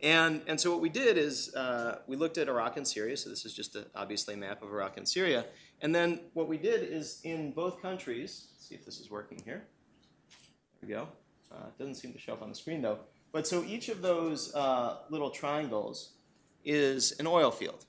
[0.00, 3.16] And, and so what we did is uh, we looked at Iraq and Syria.
[3.16, 5.44] So this is just a, obviously a map of Iraq and Syria.
[5.80, 9.64] And then what we did is in both countries, see if this is working here.
[10.80, 11.08] There we go.
[11.50, 13.00] Uh, it doesn't seem to show up on the screen though.
[13.32, 16.12] But so each of those uh, little triangles
[16.64, 17.86] is an oil field.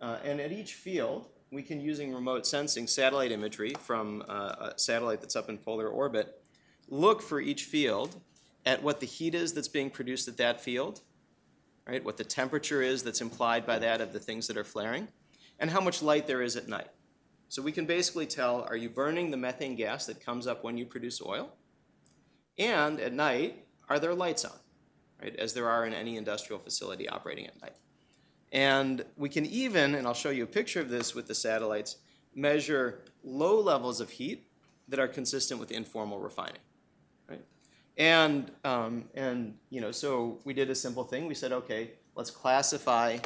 [0.00, 4.74] Uh, and at each field, we can, using remote sensing satellite imagery from uh, a
[4.76, 6.42] satellite that's up in polar orbit,
[6.88, 8.20] look for each field
[8.66, 11.00] at what the heat is that's being produced at that field,
[11.86, 12.04] right?
[12.04, 15.08] What the temperature is that's implied by that of the things that are flaring,
[15.58, 16.88] and how much light there is at night.
[17.48, 20.76] So we can basically tell are you burning the methane gas that comes up when
[20.76, 21.50] you produce oil?
[22.58, 24.58] And at night, are there lights on,
[25.20, 27.76] right, as there are in any industrial facility operating at night.
[28.52, 31.96] And we can even, and I'll show you a picture of this with the satellites,
[32.34, 34.46] measure low levels of heat
[34.88, 36.60] that are consistent with informal refining,
[37.28, 37.44] right?
[37.96, 41.26] And, um, and you know, so we did a simple thing.
[41.26, 43.18] We said, okay, let's classify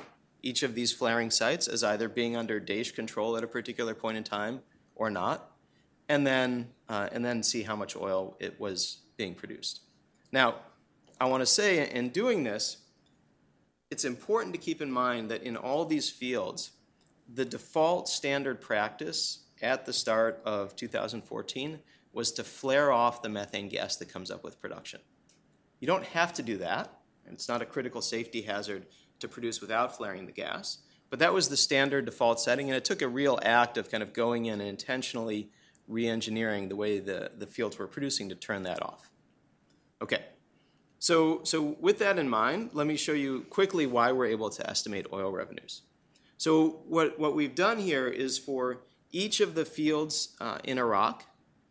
[0.42, 4.16] each of these flaring sites as either being under Daesh control at a particular point
[4.16, 4.60] in time
[4.96, 5.52] or not,
[6.08, 9.82] and then, uh, and then see how much oil it was being produced.
[10.32, 10.56] Now,
[11.20, 12.78] I want to say in doing this,
[13.90, 16.70] it's important to keep in mind that in all these fields,
[17.32, 21.78] the default standard practice at the start of 2014
[22.12, 25.00] was to flare off the methane gas that comes up with production.
[25.78, 26.90] You don't have to do that,
[27.26, 28.86] and it's not a critical safety hazard
[29.20, 30.78] to produce without flaring the gas,
[31.10, 34.02] but that was the standard default setting, and it took a real act of kind
[34.02, 35.50] of going in and intentionally
[35.86, 39.11] re engineering the way the, the fields were producing to turn that off.
[40.03, 40.24] Okay.
[40.98, 44.68] So, so with that in mind, let me show you quickly why we're able to
[44.68, 45.82] estimate oil revenues.
[46.38, 48.82] So what, what we've done here is for
[49.12, 51.24] each of the fields uh, in Iraq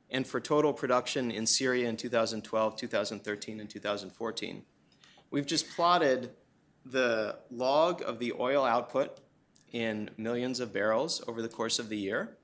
[0.10, 4.64] and for total production in Syria in 2012, 2013, and 2014,
[5.30, 6.32] we've just plotted
[6.86, 9.20] the log of the oil output
[9.72, 12.38] in millions of barrels over the course of the year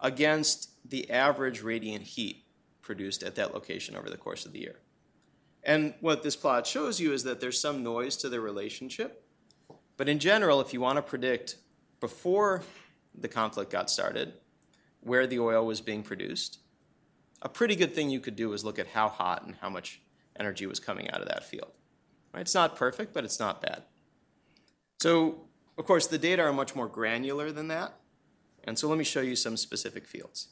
[0.00, 2.44] against the average radiant heat
[2.82, 4.76] produced at that location over the course of the year.
[5.64, 9.24] And what this plot shows you is that there's some noise to the relationship.
[9.96, 11.56] But in general, if you want to predict
[12.00, 12.62] before
[13.14, 14.34] the conflict got started
[15.00, 16.58] where the oil was being produced,
[17.42, 20.00] a pretty good thing you could do is look at how hot and how much
[20.38, 21.72] energy was coming out of that field.
[22.34, 23.82] It's not perfect, but it's not bad.
[25.00, 27.94] So, of course, the data are much more granular than that.
[28.64, 30.48] And so let me show you some specific fields.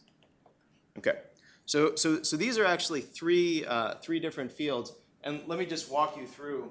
[0.98, 1.18] Okay,
[1.64, 4.92] so, so, so these are actually three, uh, three different fields.
[5.22, 6.70] And let me just walk you through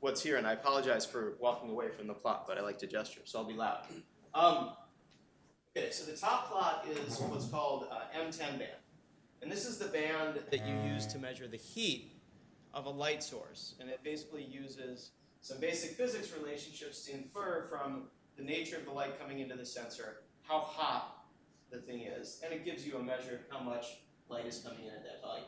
[0.00, 0.36] what's here.
[0.36, 3.40] And I apologize for walking away from the plot, but I like to gesture, so
[3.40, 3.84] I'll be loud.
[4.34, 4.70] Um,
[5.76, 8.70] okay, so the top plot is what's called uh, M10 band.
[9.42, 12.12] And this is the band that you use to measure the heat
[12.74, 13.74] of a light source.
[13.80, 18.04] And it basically uses some basic physics relationships to infer from
[18.36, 21.24] the nature of the light coming into the sensor how hot
[21.70, 22.40] the thing is.
[22.44, 25.22] And it gives you a measure of how much light is coming in at that
[25.22, 25.44] value.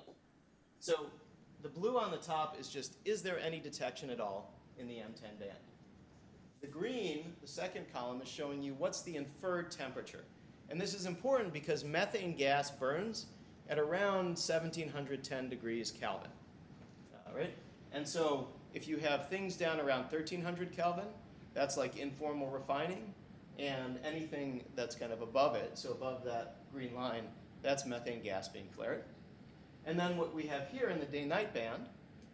[0.79, 1.07] So
[1.63, 4.95] the blue on the top is just, is there any detection at all in the
[4.95, 5.59] M10 band?
[6.61, 10.25] The green, the second column, is showing you what's the inferred temperature.
[10.69, 13.27] And this is important because methane gas burns
[13.69, 16.31] at around 1710 degrees Kelvin.
[17.27, 17.55] All right?
[17.93, 21.07] And so if you have things down around 1300 Kelvin,
[21.55, 23.13] that's like informal refining,
[23.59, 27.25] and anything that's kind of above it, so above that green line,
[27.63, 29.05] that's methane gas being flared.
[29.87, 31.87] And then what we have here in the day-night band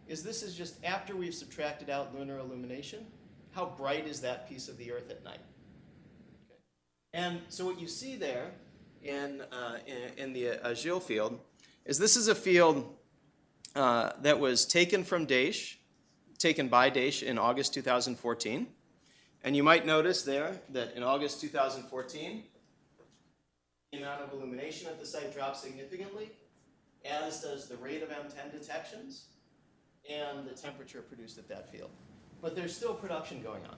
[0.07, 3.05] is this is just after we've subtracted out lunar illumination,
[3.51, 5.39] how bright is that piece of the Earth at night?
[6.45, 6.59] Okay.
[7.13, 8.51] And so what you see there
[9.03, 11.39] in, uh, in, in, the Ajil field
[11.85, 12.93] is this is a field
[13.75, 15.75] uh, that was taken from Daesh,
[16.37, 18.67] taken by Daesh in August 2014.
[19.43, 22.43] And you might notice there that in August 2014,
[23.91, 26.31] the amount of illumination at the site dropped significantly,
[27.05, 29.25] as does the rate of M10 detections
[30.09, 31.89] and the temperature produced at that field.
[32.41, 33.75] But there's still production going on.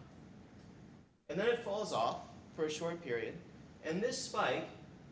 [1.29, 2.17] And then it falls off
[2.55, 3.35] for a short period,
[3.83, 4.67] and this spike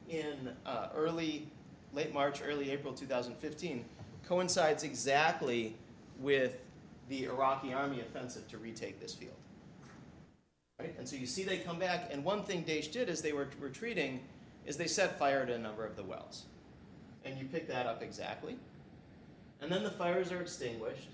[0.10, 1.47] in uh, early,
[1.93, 3.86] late March, early April 2015
[4.28, 5.76] coincides exactly
[6.20, 6.60] with
[7.08, 9.32] the Iraqi army offensive to retake this field.
[10.80, 10.93] Right?
[10.97, 13.47] And so you see they come back, and one thing Daesh did as they were
[13.60, 14.22] retreating
[14.66, 16.45] is they set fire to a number of the wells.
[17.28, 18.57] And you pick that up exactly.
[19.61, 21.09] And then the fires are extinguished,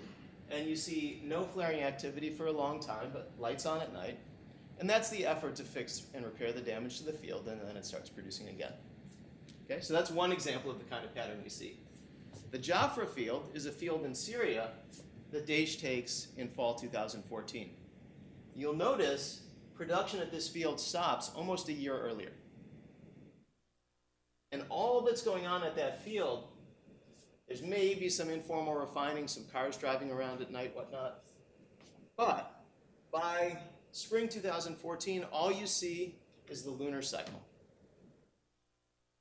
[0.52, 4.20] and you see no flaring activity for a long time, but lights on at night.
[4.80, 7.76] And that's the effort to fix and repair the damage to the field, and then
[7.78, 8.74] it starts producing again.
[9.66, 11.80] Okay, so that's one example of the kind of pattern we see.
[12.52, 14.70] The Jafra field is a field in Syria
[15.32, 17.70] that Daesh takes in fall 2014.
[18.56, 19.42] You'll notice
[19.74, 22.30] production at this field stops almost a year earlier.
[24.54, 26.48] And all that's going on at that field,
[27.48, 31.24] there's maybe some informal refining, some cars driving around at night, whatnot.
[32.16, 32.64] But
[33.12, 33.58] by
[33.92, 37.42] spring 2014, all you see is the lunar cycle.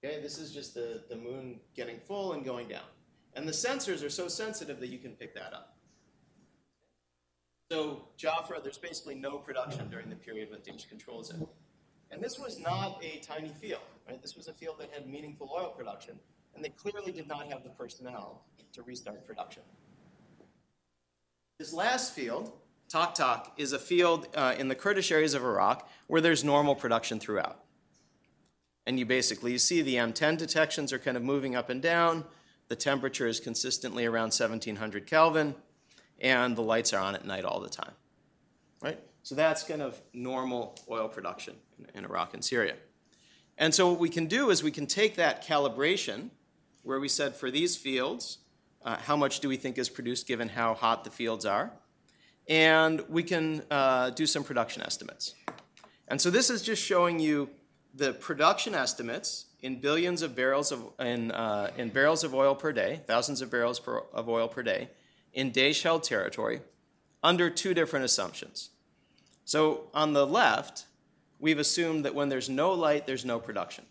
[0.04, 2.84] Okay, this is just the, the moon getting full and going down.
[3.32, 5.76] And the sensors are so sensitive that you can pick that up.
[7.70, 11.36] So Jafra, there's basically no production during the period when Daesh controls it.
[12.12, 14.20] And this was not a tiny field, right?
[14.20, 16.18] This was a field that had meaningful oil production,
[16.54, 18.44] and they clearly did not have the personnel
[18.74, 19.62] to restart production.
[21.58, 22.52] This last field,
[22.92, 26.74] Taq Taq, is a field uh, in the Kurdish areas of Iraq where there's normal
[26.74, 27.64] production throughout.
[28.86, 32.24] And you basically you see the M10 detections are kind of moving up and down.
[32.68, 35.54] The temperature is consistently around 1700 Kelvin
[36.20, 37.92] and the lights are on at night all the time.
[38.82, 38.98] Right?
[39.22, 41.54] So that's kind of normal oil production
[41.94, 42.74] in, Iraq and Syria.
[43.58, 46.30] And so what we can do is we can take that calibration
[46.82, 48.38] where we said for these fields,
[48.84, 51.70] uh, how much do we think is produced given how hot the fields are?
[52.48, 55.34] And we can uh, do some production estimates.
[56.08, 57.50] And so this is just showing you
[57.94, 62.72] the production estimates in billions of barrels of in, uh, in barrels of oil per
[62.72, 64.88] day, thousands of barrels per, of oil per day,
[65.32, 66.60] in Daesh held territory
[67.22, 68.70] under two different assumptions.
[69.44, 70.86] So on the left,
[71.42, 73.84] we've assumed that when there's no light, there's no production.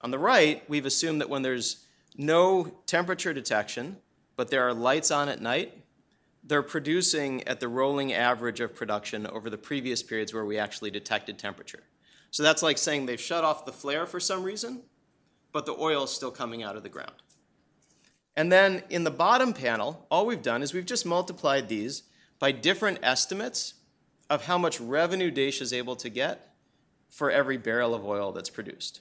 [0.00, 1.86] On the right, we've assumed that when there's
[2.18, 3.96] no temperature detection,
[4.36, 5.78] but there are lights on at night,
[6.42, 10.90] they're producing at the rolling average of production over the previous periods where we actually
[10.90, 11.84] detected temperature.
[12.32, 14.82] So that's like saying they've shut off the flare for some reason,
[15.52, 17.12] but the oil is still coming out of the ground.
[18.34, 22.02] And then in the bottom panel, all we've done is we've just multiplied these
[22.40, 23.74] by different estimates
[24.30, 26.54] of how much revenue Daesh is able to get
[27.08, 29.00] for every barrel of oil that's produced.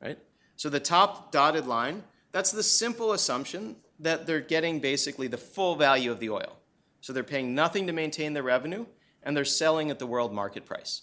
[0.00, 0.18] Right?
[0.56, 5.76] So the top dotted line, that's the simple assumption that they're getting basically the full
[5.76, 6.56] value of the oil.
[7.00, 8.86] So they're paying nothing to maintain their revenue,
[9.22, 11.02] and they're selling at the world market price.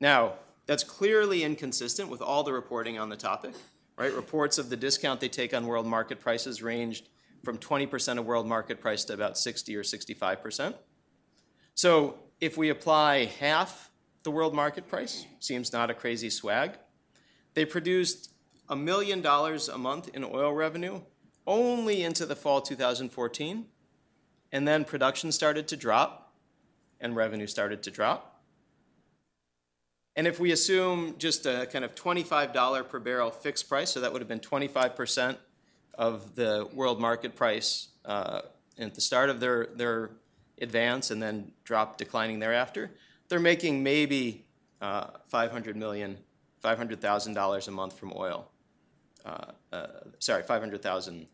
[0.00, 0.34] Now,
[0.66, 3.54] that's clearly inconsistent with all the reporting on the topic
[4.00, 4.14] right?
[4.14, 7.10] Reports of the discount they take on world market prices ranged
[7.44, 10.74] from 20% of world market price to about 60 or 65%.
[11.80, 13.90] So if we apply half
[14.22, 16.72] the world market price, seems not a crazy swag,
[17.54, 18.34] they produced
[18.68, 21.00] a million dollars a month in oil revenue
[21.46, 23.64] only into the fall 2014,
[24.52, 26.34] and then production started to drop
[27.00, 28.42] and revenue started to drop.
[30.16, 34.12] And if we assume just a kind of $25 per barrel fixed price, so that
[34.12, 35.38] would have been 25%
[35.94, 38.42] of the world market price uh,
[38.78, 40.10] at the start of their, their
[40.60, 42.90] advance and then drop declining thereafter,
[43.28, 44.44] they're making maybe
[44.80, 46.18] uh, 500 million,
[46.64, 48.50] $500,000 a month from oil.
[49.24, 49.86] Uh, uh
[50.18, 51.26] sorry, 500,000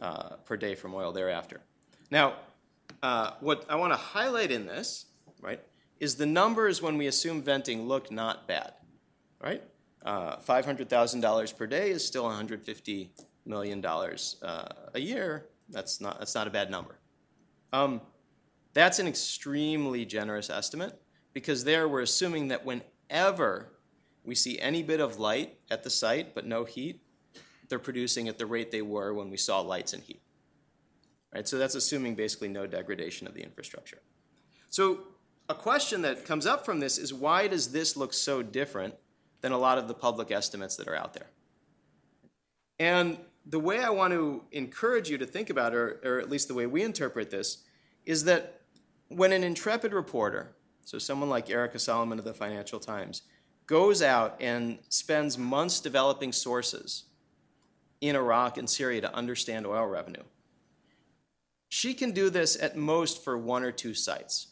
[0.00, 1.60] uh, per day from oil thereafter.
[2.10, 2.34] Now,
[3.02, 5.06] uh, what I want to highlight in this,
[5.40, 5.60] right,
[5.98, 8.72] is the numbers when we assume venting look not bad,
[9.42, 9.62] right?
[10.04, 13.08] Uh, $500,000 per day is still $150
[13.44, 15.46] million uh, a year.
[15.68, 16.96] That's not, that's not a bad number.
[17.72, 18.00] Um,
[18.72, 21.00] that's an extremely generous estimate
[21.32, 23.72] because there we're assuming that whenever
[24.24, 27.00] we see any bit of light at the site but no heat,
[27.68, 30.20] they're producing at the rate they were when we saw lights and heat.
[31.32, 31.46] Right?
[31.46, 34.00] So that's assuming basically no degradation of the infrastructure.
[34.68, 35.00] So
[35.48, 38.94] a question that comes up from this is why does this look so different
[39.40, 41.30] than a lot of the public estimates that are out there?
[42.78, 46.48] And the way I want to encourage you to think about or, or at least
[46.48, 47.64] the way we interpret this,
[48.06, 48.59] is that
[49.10, 53.22] when an intrepid reporter, so someone like Erika Solomon of the Financial Times,
[53.66, 57.04] goes out and spends months developing sources
[58.00, 60.22] in Iraq and Syria to understand oil revenue,
[61.68, 64.48] she can do this at most for one or two sites,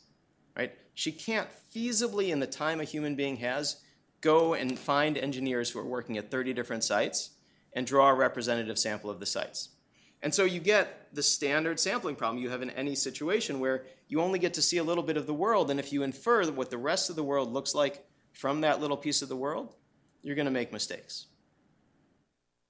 [0.57, 0.73] right?
[0.95, 3.81] She can't feasibly, in the time a human being has,
[4.21, 7.31] go and find engineers who are working at 30 different sites
[7.73, 9.71] and draw a representative sample of the sites.
[10.23, 14.21] And so you get the standard sampling problem you have in any situation where you
[14.21, 16.71] only get to see a little bit of the world, and if you infer what
[16.71, 19.77] the rest of the world looks like from that little piece of the world,
[20.23, 21.27] you're going to make mistakes.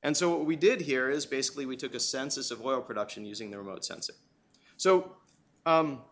[0.03, 3.25] And so what we did here is basically we took a census of oil production
[3.25, 4.15] using the remote sensing.
[4.77, 5.17] So
[5.67, 6.03] um,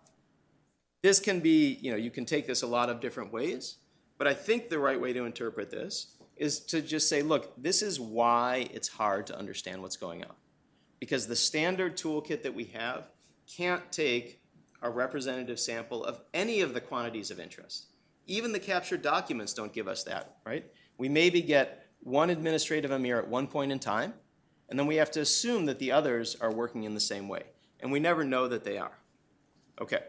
[1.02, 3.76] this can be, you know, you can take this a lot of different ways,
[4.18, 7.80] but I think the right way to interpret this is to just say, look, this
[7.82, 10.34] is why it's hard to understand what's going on.
[11.00, 13.10] Because the standard toolkit that we have
[13.46, 14.40] can't take
[14.82, 17.86] a representative sample of any of the quantities of interest.
[18.26, 20.64] Even the captured documents don't give us that, right?
[20.98, 24.14] We maybe get one administrative emir at one point in time,
[24.68, 27.44] and then we have to assume that the others are working in the same way.
[27.80, 28.98] And we never know that they are.
[29.80, 30.00] Okay.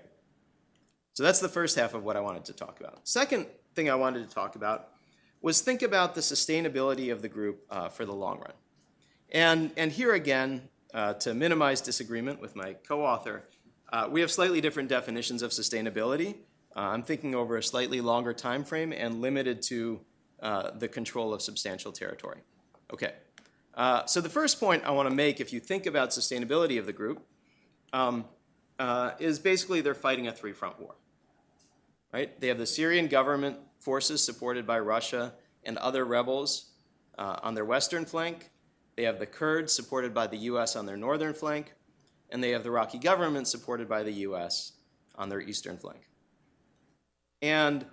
[1.13, 3.07] So that's the first half of what I wanted to talk about.
[3.07, 4.89] Second thing I wanted to talk about
[5.41, 8.53] was think about the sustainability of the group uh, for the long run.
[9.31, 13.43] And, and here again, uh, to minimize disagreement with my co-author,
[13.91, 16.35] uh, we have slightly different definitions of sustainability.
[16.75, 20.01] Uh, I'm thinking over a slightly longer time frame and limited to
[20.41, 22.39] uh, the control of substantial territory.
[22.93, 23.13] Okay.
[23.73, 26.85] Uh, so the first point I want to make, if you think about sustainability of
[26.85, 27.25] the group,
[27.93, 28.25] um,
[29.19, 30.95] is basically they're fighting a three-front war.
[32.13, 32.39] Right?
[32.39, 35.33] They have the Syrian government forces supported by Russia
[35.63, 36.71] and other rebels
[37.17, 38.49] uh, on their western flank.
[38.97, 40.75] They have the Kurds supported by the U.S.
[40.75, 41.73] on their northern flank.
[42.29, 44.73] And they have the Iraqi government supported by the U.S.
[45.15, 46.09] on their eastern flank.
[47.41, 47.85] And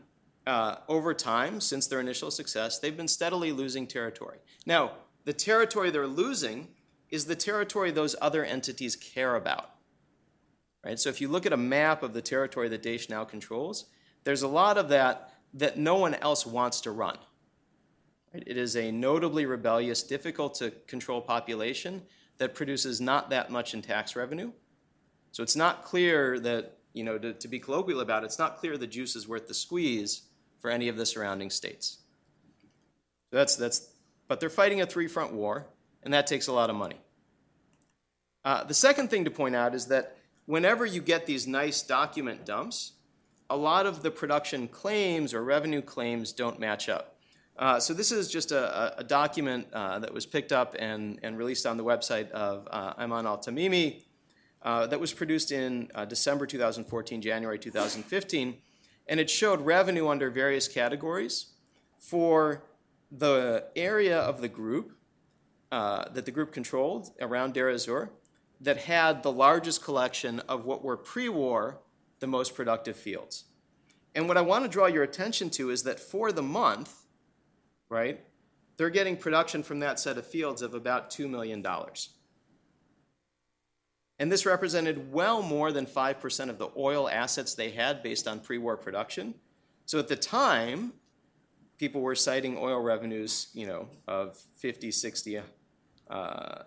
[0.47, 4.39] uh, over time, since their initial success, they've been steadily losing territory.
[4.67, 4.93] Now,
[5.25, 6.69] the territory they're losing
[7.11, 9.71] is the territory those other entities care about.
[10.85, 10.99] Right?
[10.99, 13.85] So if you look at a map of the territory that Daesh now controls,
[14.25, 17.17] there's a lot of that that no one else wants to run.
[18.35, 22.03] It is a notably rebellious, difficult to control population
[22.39, 24.51] that produces not that much in tax revenue.
[25.31, 28.59] So it's not clear that, you know, to, to be colloquial about it, it's not
[28.59, 30.23] clear the juice is worth the squeeze
[30.59, 31.99] for any of the surrounding states.
[33.31, 33.89] So that's, that's,
[34.27, 35.67] but they're fighting a three front war,
[36.03, 36.97] and that takes a lot of money.
[38.45, 40.17] Uh, the second thing to point out is that
[40.47, 42.93] whenever you get these nice document dumps,
[43.49, 47.14] a lot of the production claims or revenue claims don't match up.
[47.57, 51.39] Uh, so this is just a, a document uh, that was picked up and, and
[51.39, 54.03] released on the website of uh, Aymenn al-Tamimi
[54.63, 58.57] uh, that was produced in uh, December 2014, January 2015,
[59.07, 61.53] and it showed revenue under various categories
[61.99, 62.65] for
[63.13, 64.93] the area of the group
[65.71, 68.11] that the group controlled around Deir ez-Zor
[68.61, 71.81] that had the largest collection of what were pre-war
[72.21, 73.45] the most productive fields.
[74.15, 77.04] And what I want to draw your attention to is that for the month,
[77.95, 78.21] right,
[78.77, 81.65] they're getting production from that set of fields of about $2 million.
[84.19, 88.41] And this represented well more than 5% of the oil assets they had based on
[88.41, 89.35] pre war production.
[89.87, 90.93] So at the time,
[91.79, 95.41] people were citing oil revenues, you know, of 50, 60,
[96.11, 96.63] uh,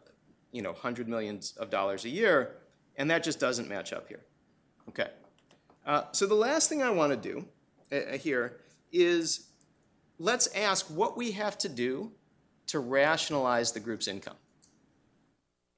[0.52, 2.58] you know, 100 millions of dollars a year,
[2.98, 4.24] and that just doesn't match up here.
[4.90, 5.10] Okay.
[5.86, 7.46] Uh, so the last thing I want to do
[7.92, 8.60] uh, here
[8.92, 9.47] is
[10.20, 12.12] let's ask what we have to do
[12.68, 14.36] to rationalize the group's income.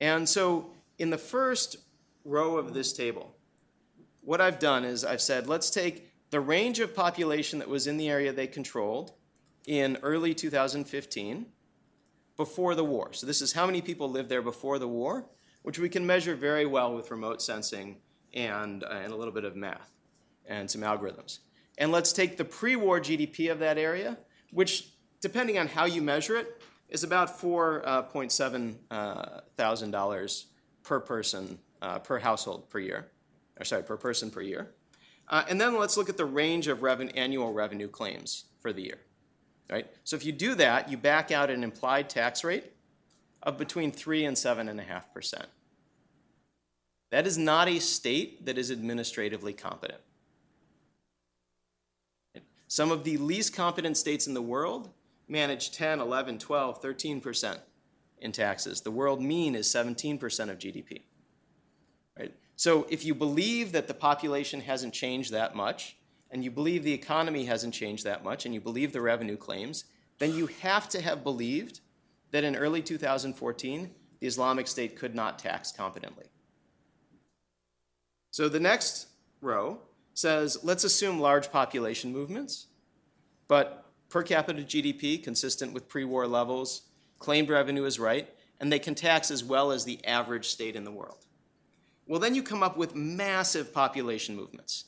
[0.02, 1.78] And so in the first
[2.26, 3.36] row of this table,
[4.22, 7.98] what I've done is I've said let's take the range of population that was in
[7.98, 9.14] the area they controlled
[9.66, 11.46] in early 2015
[12.38, 13.12] before the war.
[13.12, 15.26] So this is how many people lived there before the war,
[15.64, 17.98] which we can measure very well with remote sensing
[18.34, 19.92] and, uh, and a little bit of math
[20.46, 21.40] and some algorithms.
[21.78, 24.18] And let's take the pre-war GDP of that area,
[24.52, 24.90] which,
[25.22, 30.46] depending on how you measure it, is about $4.7 uh, dollars
[30.84, 33.08] per person, uh, per household per year.
[33.60, 34.72] or sorry, per person per year.
[35.28, 39.00] Uh, and then let's look at the range of annual revenue claims for the year.
[39.70, 39.88] Right?
[40.04, 42.72] So if you do that, you back out an implied tax rate
[43.44, 45.46] of between 3 and 7.5%.
[47.12, 50.02] That is not a state that is administratively competent.
[52.70, 54.92] Some of the least competent states in the world
[55.28, 57.58] manage 10, 11, 12, 13%
[58.20, 58.82] in taxes.
[58.82, 61.02] The world mean is 17% of GDP.
[62.18, 62.32] Right?
[62.56, 65.98] So if you believe that the population hasn't changed that much,
[66.30, 69.86] and you believe the economy hasn't changed that much, and you believe the revenue claims,
[70.20, 71.80] then you have to have believed
[72.30, 73.90] that in early 2014,
[74.20, 76.26] the Islamic State could not tax competently.
[78.30, 79.08] So the next
[79.42, 79.80] row
[80.20, 82.68] says let's assume large population movements,
[83.48, 86.84] but per capita GDP consistent with pre war levels,
[87.20, 90.84] claimed revenue is right, and they can tax as well as the average state in
[90.84, 91.26] the world.
[92.08, 94.86] Well, then you come up with massive population movements.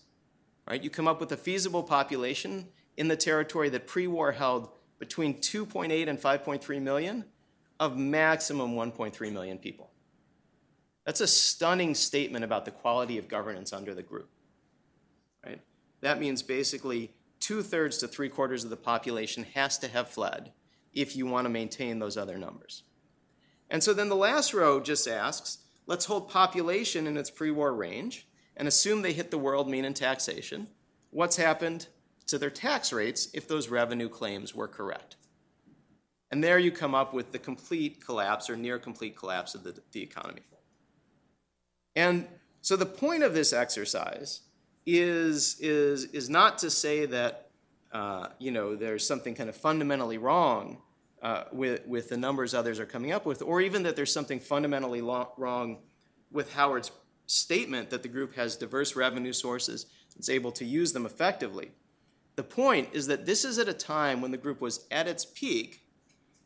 [0.68, 0.84] Right?
[0.84, 2.68] You come up with a feasible population
[2.98, 4.70] in the territory that pre war held
[5.00, 7.26] between 2.8 and 5.3 million
[7.80, 9.92] of maximum 1.3 million people.
[11.06, 14.30] That's a stunning statement about the quality of governance under the group.
[16.02, 20.52] That means basically two thirds to three quarters of the population has to have fled
[20.94, 22.84] if you want to maintain those other numbers.
[23.70, 27.74] And so then the last row just asks let's hold population in its pre war
[27.74, 28.28] range
[28.58, 30.68] and assume they hit the world mean in taxation.
[31.10, 31.88] What's happened
[32.28, 35.16] to their tax rates if those revenue claims were correct?
[36.30, 39.76] And there you come up with the complete collapse or near complete collapse of the,
[39.92, 40.42] the economy.
[41.96, 42.28] And
[42.62, 44.42] so the point of this exercise
[44.86, 47.52] is, is, is not to say that
[47.92, 50.82] uh, you know, there's something kind of fundamentally wrong
[51.22, 54.40] uh, with, with the numbers others are coming up with, or even that there's something
[54.40, 55.80] fundamentally lo- wrong
[56.32, 56.92] with Howard's
[57.28, 61.72] statement that the group has diverse revenue sources, and is able to use them effectively.
[62.36, 65.26] The point is that this is at a time when the group was at its
[65.26, 65.82] peak,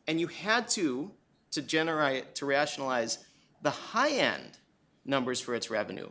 [0.07, 1.11] and you had to,
[1.51, 3.19] to generate, to rationalize
[3.61, 4.57] the high end
[5.05, 6.09] numbers for its revenue,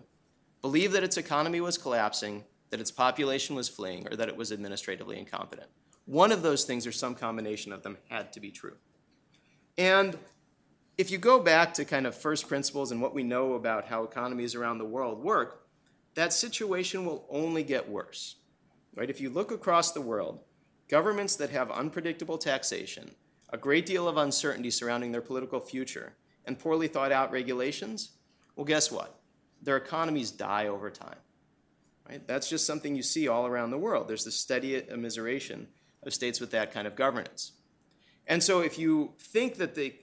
[0.65, 4.51] believe that its economy was collapsing, that its population was fleeing, or that it was
[4.51, 5.69] administratively incompetent.
[6.07, 8.77] One of those things, or some combination of them, had to be true.
[9.77, 10.17] And
[10.97, 14.05] if you go back to kind of first principles and what we know about how
[14.05, 15.67] economies around the world work,
[16.15, 18.37] that situation will only get worse.
[18.97, 19.11] Right?
[19.11, 20.41] If you look across the world,
[20.89, 23.11] governments that have unpredictable taxation,
[23.51, 26.15] a great deal of uncertainty surrounding their political future,
[26.47, 28.13] and poorly thought out regulations,
[28.57, 29.21] well, guess what?
[29.65, 31.19] Their economies die over time.
[32.09, 32.27] Right?
[32.27, 34.09] That's just something you see all around the world.
[34.09, 35.67] There's the steady immiseration
[36.03, 37.53] of states with that kind of governance.
[38.27, 39.95] And so if you think that the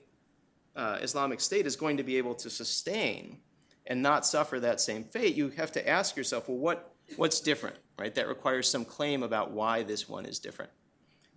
[0.74, 3.38] uh, Islamic State is going to be able to sustain
[3.86, 7.76] and not suffer that same fate, you have to ask yourself, well, what, what's different,
[7.98, 8.14] right?
[8.14, 10.70] That requires some claim about why this one is different.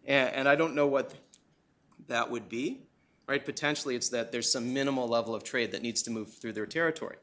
[0.06, 1.14] And, and I don't know what
[2.08, 2.82] that would be,
[3.28, 3.44] right?
[3.44, 6.68] Potentially it's that there's some minimal level of trade that needs to move through their
[6.68, 7.18] territory.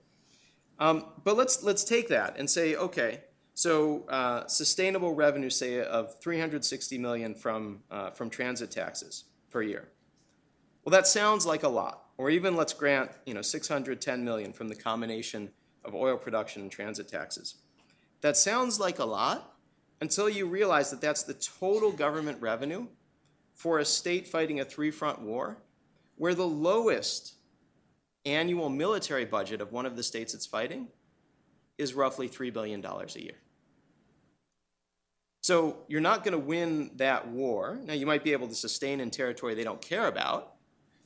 [0.82, 3.20] Um, but let's, let's take that and say, okay,
[3.54, 9.90] so uh, sustainable revenue, say, of 360 million from, uh, from transit taxes per year.
[10.84, 12.06] Well, that sounds like a lot.
[12.18, 15.50] Or even let's grant, you know, 610 million from the combination
[15.84, 17.58] of oil production and transit taxes.
[18.20, 19.54] That sounds like a lot
[20.00, 22.88] until you realize that that's the total government revenue
[23.54, 25.58] for a state fighting a three-front war,
[26.16, 27.34] where the lowest
[28.24, 30.88] annual military budget of one of the states it's fighting
[31.78, 33.34] is roughly $3 billion a year.
[35.42, 37.80] So you're not going to win that war.
[37.84, 40.54] Now, you might be able to sustain in territory they don't care about,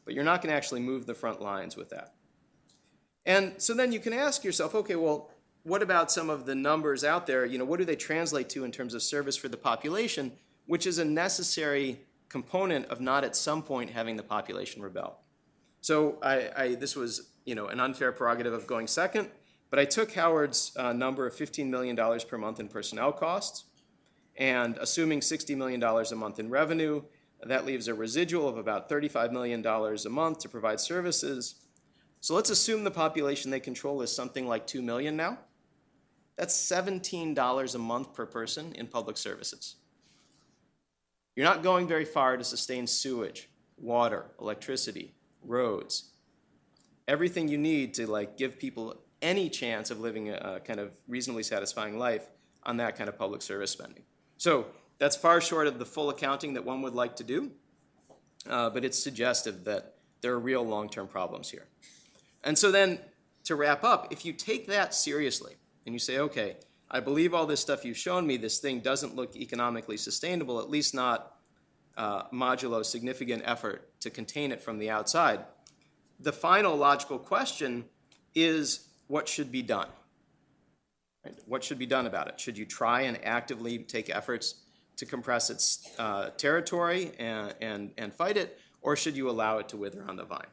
[0.04, 2.14] but you're not going to actually move the front lines with that.
[3.24, 5.30] And so then you can ask yourself, okay, well,
[5.62, 7.46] what about some of the numbers out there?
[7.46, 10.32] You know, what do they translate to in terms of service for the population,
[10.66, 15.18] which is a necessary component of not at some point having the population rebel.
[15.86, 19.28] So I, I this was, you know, an unfair prerogative of going second,
[19.70, 21.96] but I took Howard's uh, number of $15 million
[22.28, 23.66] per month in personnel costs,
[24.36, 27.02] and assuming $60 million a month in revenue,
[27.40, 31.54] that leaves a residual of about $35 million a month to provide services.
[32.20, 35.38] So let's assume the population they control is something like 2 million now.
[36.36, 39.76] That's $17 a month per person in public services.
[41.36, 45.14] You're not going very far to sustain sewage, water, electricity,
[45.48, 46.10] roads,
[47.08, 50.92] everything you need to like give people any chance of living a, a kind of
[51.08, 52.26] reasonably satisfying life
[52.64, 54.02] on that kind of public service spending.
[54.36, 54.66] So
[54.98, 57.50] that's far short of the full accounting that one would like to do,
[58.48, 61.66] uh, but it's suggestive that there are real long term problems here.
[62.44, 62.98] And so then,
[63.44, 66.56] to wrap up, if you take that seriously, and you say, okay,
[66.90, 70.68] I believe all this stuff you've shown me, this thing doesn't look economically sustainable, at
[70.68, 71.35] least not
[71.96, 75.40] uh, modulo significant effort to contain it from the outside.
[76.20, 77.84] The final logical question
[78.34, 79.88] is what should be done?
[81.24, 81.34] Right?
[81.46, 82.40] What should be done about it?
[82.40, 84.56] Should you try and actively take efforts
[84.96, 89.68] to compress its uh, territory and, and, and fight it, or should you allow it
[89.70, 90.46] to wither on the vine?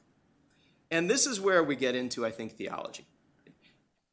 [0.92, 3.08] And this is where we get into, I think, theology.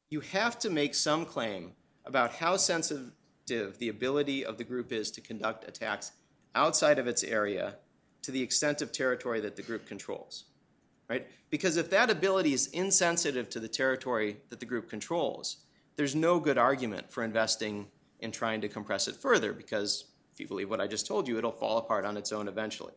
[0.08, 1.72] You have to make some claim
[2.04, 3.12] about how sensitive
[3.46, 6.12] the ability of the group is to conduct attacks
[6.54, 7.76] outside of its area
[8.22, 10.44] to the extent of territory that the group controls.
[11.08, 11.26] Right?
[11.50, 15.56] Because if that ability is insensitive to the territory that the group controls,
[15.96, 17.86] there's no good argument for investing
[18.20, 21.36] in trying to compress it further because if you believe what I just told you,
[21.36, 22.92] it'll fall apart on its own eventually.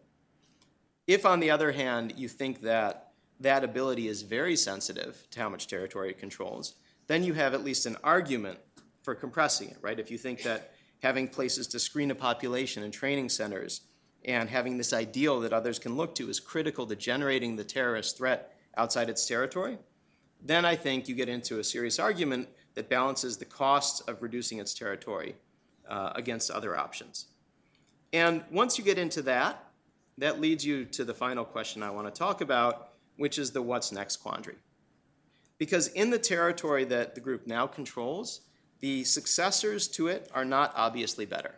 [1.07, 5.49] If, on the other hand, you think that that ability is very sensitive to how
[5.49, 6.75] much territory it controls,
[7.07, 8.59] then you have at least an argument
[9.01, 9.99] for compressing it, right?
[9.99, 10.72] If you think that
[11.03, 13.81] having places to screen a population and training centers
[14.23, 18.17] and having this ideal that others can look to is critical to generating the terrorist
[18.17, 19.77] threat outside its territory,
[20.41, 24.59] then I think you get into a serious argument that balances the costs of reducing
[24.59, 25.35] its territory
[25.89, 27.25] uh, against other options.
[28.13, 29.61] And once you get into that,
[30.17, 33.61] that leads you to the final question I want to talk about, which is the
[33.61, 34.55] what's next quandary.
[35.57, 38.41] Because in the territory that the group now controls,
[38.83, 41.55] the successors to it are not obviously better.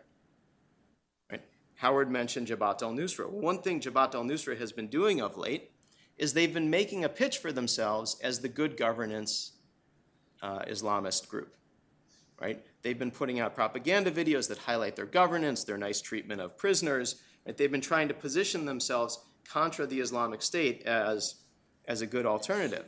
[1.32, 1.42] Right?
[1.74, 3.28] Howard mentioned Jabhat al Nusra.
[3.28, 5.72] One thing Jabhat al Nusra has been doing of late
[6.20, 9.54] is they've been making a pitch for themselves as the good governance
[10.44, 11.56] uh, Islamist group.
[12.40, 12.64] Right?
[12.84, 17.24] They've been putting out propaganda videos that highlight their governance, their nice treatment of prisoners.
[17.48, 17.58] Right?
[17.58, 19.18] They've been trying to position themselves
[19.50, 21.38] contra the Islamic State as,
[21.88, 22.86] as a good alternative.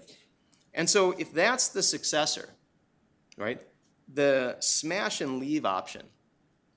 [0.75, 2.49] And so, if that's the successor,
[3.35, 3.59] right,
[4.13, 6.03] the smash and leave option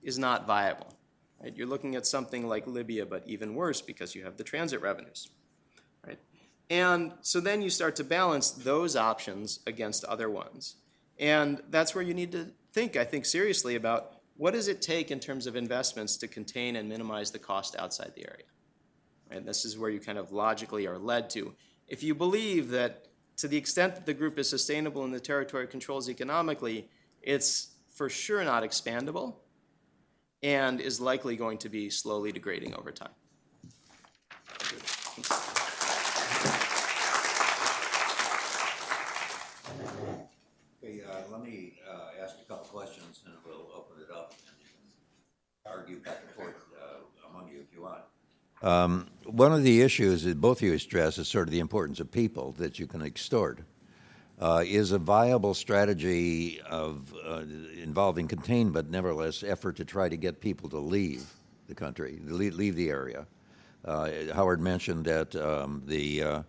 [0.02, 0.94] is not viable.
[1.42, 1.56] Right?
[1.56, 5.28] You're looking at something like Libya, but even worse because you have the transit revenues.
[6.06, 6.18] Right?
[6.68, 10.76] And so then you start to balance those options against other ones.
[11.18, 15.10] And that's where you need to think, I think, seriously about what does it take
[15.10, 18.46] in terms of investments to contain and minimize the cost outside the area.
[19.30, 21.54] And this is where you kind of logically are led to.
[21.88, 23.06] If you believe that
[23.36, 26.88] to the extent that the group is sustainable and the territory controls economically,
[27.22, 29.34] it's for sure not expandable
[30.42, 33.10] and is likely going to be slowly degrading over time.
[40.82, 45.72] Okay, uh, let me uh, ask a couple questions and we'll open it up and
[45.72, 48.00] argue back and forth uh, among you if you want.
[48.62, 52.00] Um, one of the issues that both of you stress is sort of the importance
[52.00, 53.60] of people that you can extort
[54.40, 57.42] uh, is a viable strategy of uh,
[57.82, 61.30] involving contained but nevertheless effort to try to get people to leave
[61.68, 63.26] the country, leave, leave the area.
[63.84, 66.42] Uh, Howard mentioned that um, the uh,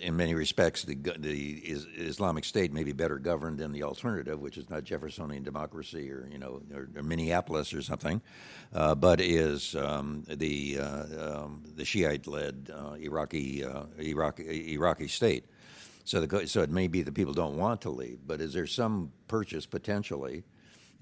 [0.00, 1.58] in many respects, the, the
[1.96, 6.28] Islamic State may be better governed than the alternative, which is not Jeffersonian democracy or
[6.30, 8.20] you know or, or Minneapolis or something,
[8.74, 13.64] uh, but is um, the uh, um, the Shiite-led uh, Iraqi
[13.98, 15.44] Iraqi Iraqi state.
[16.04, 18.66] So, the, so it may be that people don't want to leave, but is there
[18.66, 20.44] some purchase potentially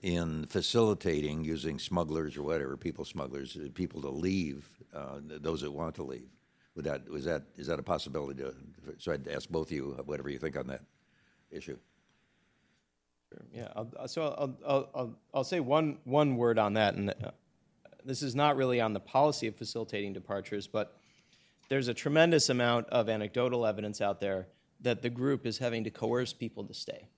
[0.03, 5.71] in facilitating using smugglers or whatever, people smugglers, uh, people to leave, uh, those that
[5.71, 6.29] want to leave?
[6.75, 8.43] Would that, was that, is that a possibility?
[8.43, 8.55] To,
[8.99, 10.83] so I'd ask both of you whatever you think on that
[11.51, 11.79] issue.
[13.55, 17.31] Yeah, I'll, so I'll, I'll, I'll, I'll say one, one word on that, and uh,
[18.05, 20.97] this is not really on the policy of facilitating departures, but
[21.69, 24.49] there's a tremendous amount of anecdotal evidence out there
[24.83, 27.09] that the group is having to coerce people to stay.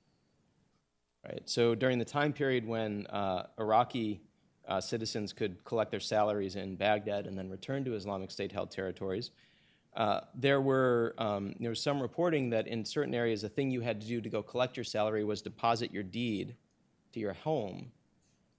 [1.24, 1.42] Right?
[1.46, 4.20] So during the time period when uh, Iraqi
[4.68, 8.70] uh, citizens could collect their salaries in Baghdad and then return to Islamic State held
[8.70, 9.30] territories,
[9.94, 13.80] uh, there, were, um, there was some reporting that in certain areas, the thing you
[13.80, 16.56] had to do to go collect your salary was deposit your deed
[17.12, 17.92] to your home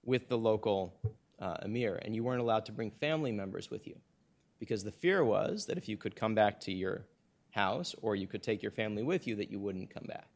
[0.04, 0.94] with the local
[1.40, 3.96] uh, emir, and you weren't allowed to bring family members with you.
[4.60, 7.04] Because the fear was that if you could come back to your
[7.54, 10.28] house, or you could take your family with you that you wouldn't come back.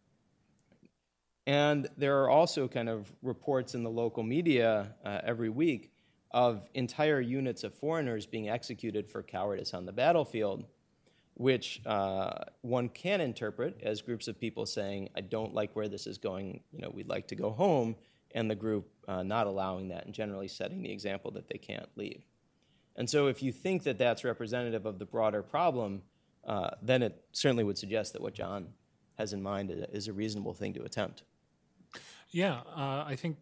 [1.46, 5.90] And there are also kind of reports in the local media uh, every week
[6.30, 10.64] of entire units of foreigners being executed for cowardice on the battlefield,
[11.34, 16.06] which uh, one can interpret as groups of people saying, I don't like where this
[16.06, 17.96] is going, you know, we'd like to go home,
[18.32, 21.88] and the group uh, not allowing that and generally setting the example that they can't
[21.96, 22.26] leave.
[22.94, 26.02] And so if you think that that's representative of the broader problem,
[26.49, 28.68] uh, then it certainly would suggest that what John
[29.18, 31.22] has in mind is a reasonable thing to attempt.
[32.30, 33.36] Yeah, uh, I think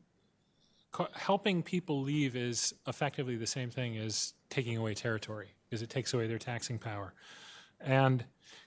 [1.14, 6.14] helping people leave is effectively the same thing as taking away territory because it takes
[6.14, 7.14] away their taxing power.
[7.80, 8.24] And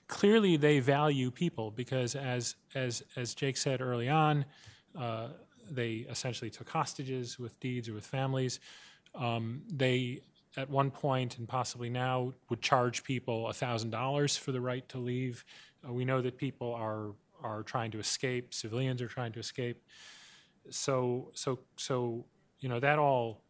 [0.08, 4.44] clearly they value people because as, as, as Jake said early on,
[4.98, 5.28] uh,
[5.70, 8.60] they essentially took hostages with deeds or with families.
[9.14, 10.20] Um, they,
[10.56, 15.44] at one point and possibly now, would charge people $1,000 for the right to leave.
[15.86, 17.10] Uh, we know that people are,
[17.42, 19.82] are trying to escape, civilians are trying to escape.
[20.70, 22.24] So, so, so,
[22.58, 23.42] you know, that all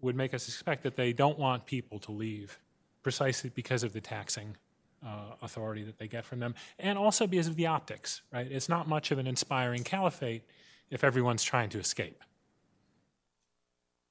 [0.00, 2.58] would make us expect that they don't want people to leave
[3.02, 4.56] precisely because of the taxing
[5.04, 8.50] uh, authority that they get from them, and also because of the optics, right?
[8.50, 10.42] It's not much of an inspiring caliphate
[10.90, 12.22] if everyone's trying to escape.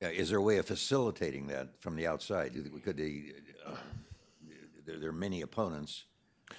[0.03, 2.53] Yeah, is there a way of facilitating that from the outside?
[2.83, 3.31] Could they,
[3.65, 3.75] uh,
[4.85, 6.03] there, there are many opponents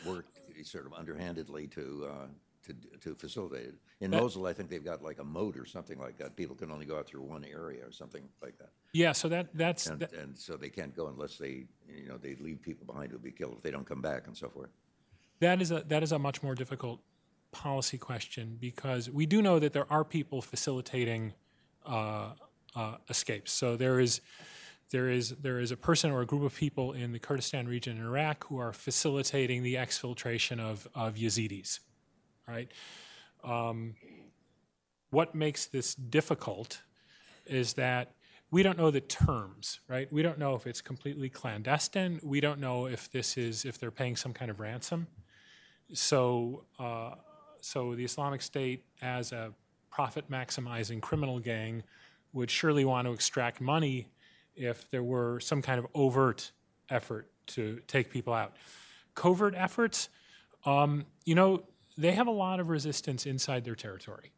[0.07, 0.25] work
[0.63, 2.27] sort of underhandedly to, uh,
[2.67, 3.75] to, to facilitate it.
[4.01, 6.37] In Mosul, I think they've got like a moat or something like that.
[6.37, 8.71] People can only go out through one area or something like that.
[8.95, 12.17] Yeah, so that that's And, that, and so they can't go unless they, you know,
[12.17, 14.71] they leave people behind who'll be killed if they don't come back and so forth.
[15.41, 17.01] that is a that is a much more difficult
[17.53, 21.35] policy question because we do know that there are people facilitating
[21.85, 22.31] uh,
[22.75, 23.53] uh, escapes.
[23.53, 24.21] So there is
[24.91, 27.97] there is there is a person or a group of people in the Kurdistan region
[27.97, 31.81] in Iraq who are facilitating the exfiltration of of Yazidis,
[32.47, 32.71] right?
[33.43, 33.95] Um,
[35.11, 36.83] what makes this difficult
[37.47, 38.13] is that
[38.51, 40.13] we don't know the terms, right?
[40.13, 42.21] We don't know if it's completely clandestine.
[42.23, 45.09] We don't know if this is if they're paying some kind of ransom.
[45.93, 47.17] So, uh,
[47.61, 49.53] so the Islamic State, as a
[49.91, 51.83] profit maximizing criminal gang,
[52.35, 54.09] would surely want to extract money
[54.55, 56.53] if there were some kind of overt
[56.91, 58.55] effort to take people out.
[59.15, 60.09] Covert efforts,
[60.67, 61.63] um, you know,
[61.97, 64.33] they have a lot of resistance inside their territory.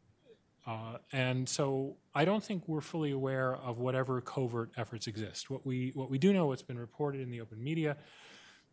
[0.65, 5.49] Uh, and so I don't think we're fully aware of whatever covert efforts exist.
[5.49, 7.97] What we, what we do know, what's been reported in the open media,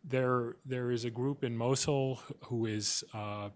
[0.03, 3.49] there, there is a group in Mosul who is, uh,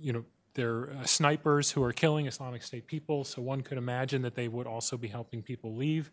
[0.00, 0.24] you know,
[0.54, 3.24] they're uh, snipers who are killing Islamic State people.
[3.24, 6.10] So one could imagine that they would also be helping people leave.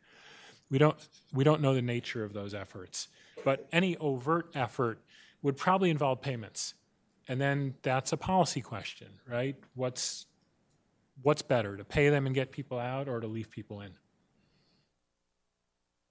[0.70, 0.98] We don't,
[1.34, 3.08] we don't know the nature of those efforts,
[3.44, 5.00] but any overt effort
[5.42, 6.74] would probably involve payments.
[7.28, 9.56] And then that's a policy question, right?
[9.76, 10.26] What's,
[11.22, 13.92] what's better, to pay them and get people out or to leave people in?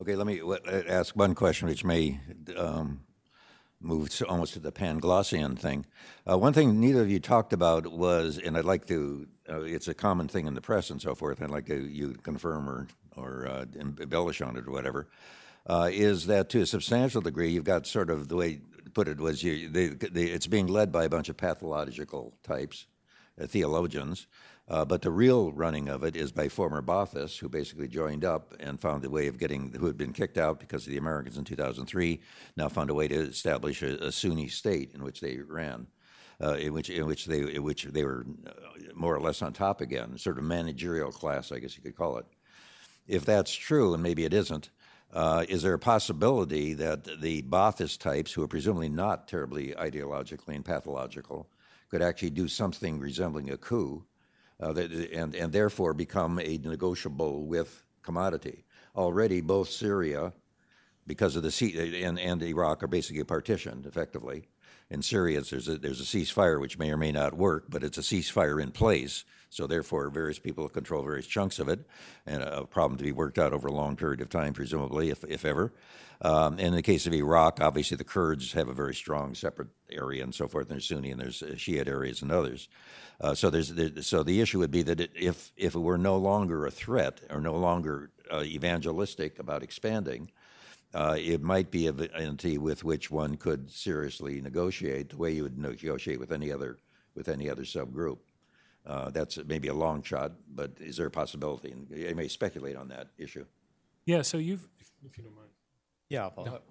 [0.03, 0.41] Okay, let me
[0.89, 2.21] ask one question which may
[2.57, 3.01] um,
[3.81, 5.87] move to almost to the Panglossian thing.
[6.31, 9.89] Uh, One thing neither of you talked about was, and I'd like to, uh, it's
[9.89, 12.89] a common thing in the press and so forth, I'd like to- you confirm or,
[13.17, 15.09] or uh, embellish on it or whatever,
[15.67, 18.61] uh, is that to a substantial degree, you've got sort of, the way
[18.93, 22.87] put it was, you, they, they, it's being led by a bunch of pathological types,
[23.41, 24.27] uh, theologians,
[24.71, 28.55] uh, but the real running of it is by former Baathists who basically joined up
[28.61, 31.37] and found a way of getting, who had been kicked out because of the Americans
[31.37, 32.21] in 2003,
[32.57, 35.89] now found a way to establish a, a Sunni state in which they ran.
[36.43, 38.53] Uh, in which in which they in which they were uh,
[38.95, 42.17] more or less on top again, sort of managerial class, I guess you could call
[42.17, 42.25] it.
[43.07, 44.71] If that's true, and maybe it isn't,
[45.13, 50.55] uh, is there a possibility that the Baathist types, who are presumably not terribly ideologically
[50.55, 51.47] and pathological,
[51.91, 54.03] could actually do something resembling a coup,
[54.61, 58.65] uh, that, and and therefore become a negotiable with commodity?
[58.97, 60.33] Already, both Syria,
[61.07, 64.49] because of the sea, and and Iraq are basically partitioned effectively.
[64.91, 67.99] In Syria, there's a, there's a ceasefire which may or may not work, but it's
[67.99, 69.25] a ceasefire in place.
[69.51, 71.81] So therefore, various people control various chunks of it,
[72.25, 75.25] and a problem to be worked out over a long period of time, presumably, if,
[75.25, 75.73] if ever.
[76.23, 80.23] Um, in the case of Iraq, obviously the Kurds have a very strong separate area
[80.23, 80.67] and so forth.
[80.67, 82.69] And there's Sunni and there's uh, Shiite areas and others.
[83.21, 85.99] Uh, so there's there, so the issue would be that it, if if it were
[85.99, 90.31] no longer a threat or no longer uh, evangelistic about expanding,
[90.95, 95.43] uh, it might be an entity with which one could seriously negotiate the way you
[95.43, 96.79] would negotiate with any other
[97.15, 98.19] with any other subgroup.
[98.91, 101.71] Uh, that's maybe a long shot, but is there a possibility?
[101.71, 103.45] And you may speculate on that issue.
[104.05, 105.51] Yeah, so you've, if, if you don't mind.
[106.09, 106.65] Yeah, I'll follow up.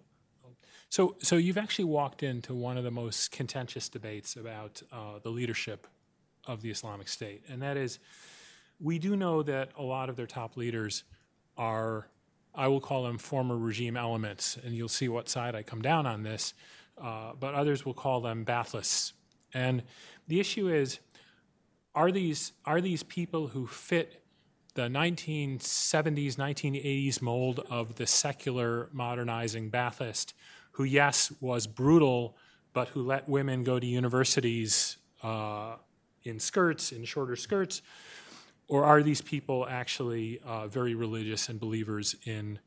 [0.90, 5.30] So, so you've actually walked into one of the most contentious debates about uh, the
[5.30, 5.88] leadership
[6.46, 8.00] of the Islamic State, and that is,
[8.82, 11.06] we do know that a lot of their top leaders
[11.56, 12.10] are,
[12.54, 16.06] I will call them former regime elements, and you'll see what side I come down
[16.06, 16.54] on this.
[16.98, 19.14] Uh, but others will call them Baathists,
[19.54, 19.84] and
[20.28, 21.00] the issue is,
[21.96, 24.24] are these are these people who fit
[24.76, 30.34] the 1970s, 1980s mold of the secular modernizing Baathist,
[30.72, 32.38] who, yes, was brutal,
[32.72, 35.76] but who let women go to universities, uh,
[36.24, 37.82] in skirts, in shorter skirts,
[38.68, 42.60] or are these people actually uh, very religious and believers in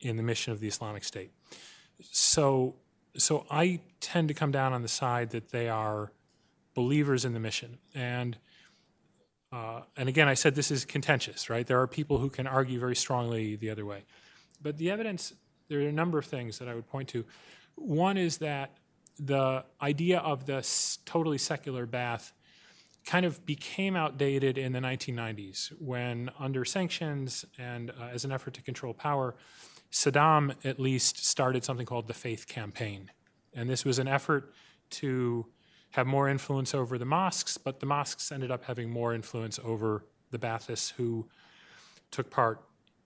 [0.00, 1.32] in the mission of the Islamic State?
[2.02, 2.76] So,
[3.16, 6.12] so I tend to come down on the side that they are
[6.76, 8.38] believers in the mission, and
[9.50, 11.66] uh, and again, I said this is contentious, right?
[11.66, 14.04] There are people who can argue very strongly the other way,
[14.62, 15.32] but the evidence
[15.68, 17.24] there are a number of things that I would point to.
[17.74, 18.76] One is that
[19.18, 22.32] the idea of this totally secular Baath
[23.04, 28.54] kind of became outdated in the 1990s when, under sanctions and uh, as an effort
[28.54, 29.34] to control power,
[29.92, 33.10] Saddam at least started something called the Faith Campaign.
[33.54, 34.52] And this was an effort
[34.90, 35.46] to
[35.96, 40.04] have more influence over the mosques, but the mosques ended up having more influence over
[40.30, 41.26] the Baathists who
[42.10, 42.60] took part,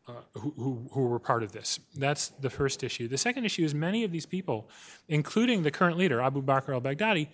[0.08, 1.78] uh, who, who, who were part of this.
[1.94, 3.06] That's the first issue.
[3.06, 4.68] The second issue is many of these people,
[5.08, 7.28] including the current leader, Abu Bakr al Baghdadi,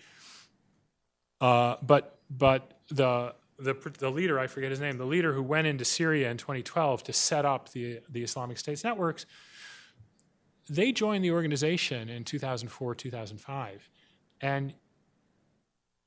[1.40, 5.66] uh, but but the, the the leader, I forget his name, the leader who went
[5.66, 9.24] into Syria in 2012 to set up the the Islamic State's networks,
[10.68, 13.88] they joined the organization in 2004 2005,
[14.42, 14.74] and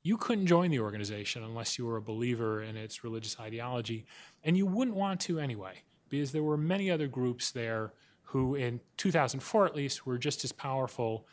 [0.04, 4.06] you couldn't join the organization unless you were a believer in its religious ideology,
[4.44, 5.74] and you wouldn't want to anyway,
[6.10, 7.94] because there were many other groups there
[8.24, 11.28] who, in 2004 at least, were just as powerful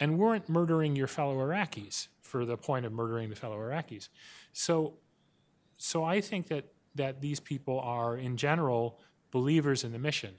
[0.00, 4.08] and weren't murdering your fellow Iraqis for the point of murdering the fellow Iraqis.
[4.52, 4.94] So,
[5.76, 9.00] so I think that that these people are, in general,
[9.30, 10.34] believers in the mission.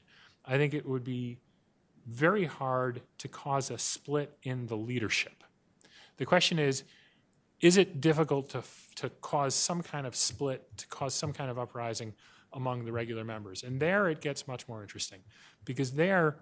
[0.45, 1.37] I think it would be
[2.07, 5.43] very hard to cause a split in the leadership.
[6.17, 6.83] The question is,
[7.65, 8.61] is it difficult to,
[8.93, 12.13] to cause some kind of split, to cause some kind of uprising
[12.53, 13.63] among the regular members?
[13.63, 15.21] And there it gets much more interesting
[15.65, 16.37] because there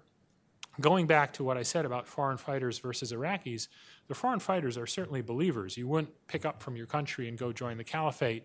[0.82, 3.70] going back to what I said about foreign fighters versus Iraqis,
[4.10, 5.78] the foreign fighters are certainly believers.
[5.78, 8.44] You wouldn't pick up from your country and go join the caliphate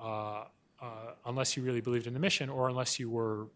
[0.00, 0.44] uh,
[0.80, 0.86] uh,
[1.26, 3.48] unless you really believed in the mission or unless you were,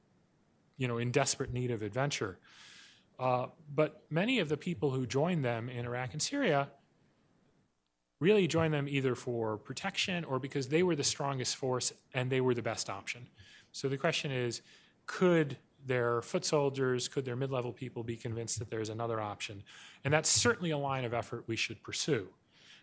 [0.77, 2.39] you know, in desperate need of adventure.
[3.19, 6.69] Uh, but many of the people who joined them in Iraq and Syria
[8.21, 12.41] really joined them either for protection or because they were the strongest force and they
[12.41, 13.27] were the best option.
[13.73, 14.63] So the question is,
[15.07, 15.57] could
[15.87, 19.63] their foot soldiers, could their mid level people be convinced that there's another option?
[20.05, 22.29] And that's certainly a line of effort we should pursue.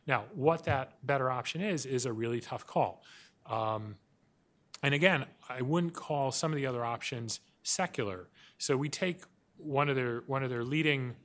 [0.07, 3.03] Now, what that better option is, is a really tough call.
[3.45, 3.95] Um,
[4.81, 8.27] and again, I wouldn't call some of the other options secular.
[8.57, 9.21] So we take
[9.57, 11.15] one of their one of their leading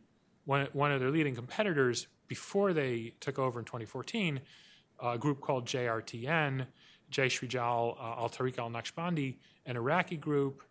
[0.44, 4.40] one, one of their leading competitors before they took over in 2014,
[5.02, 6.64] a group called JRTN,
[7.10, 10.62] Jaish Rijal uh, al Tariq al Naqshbandi, an Iraqi group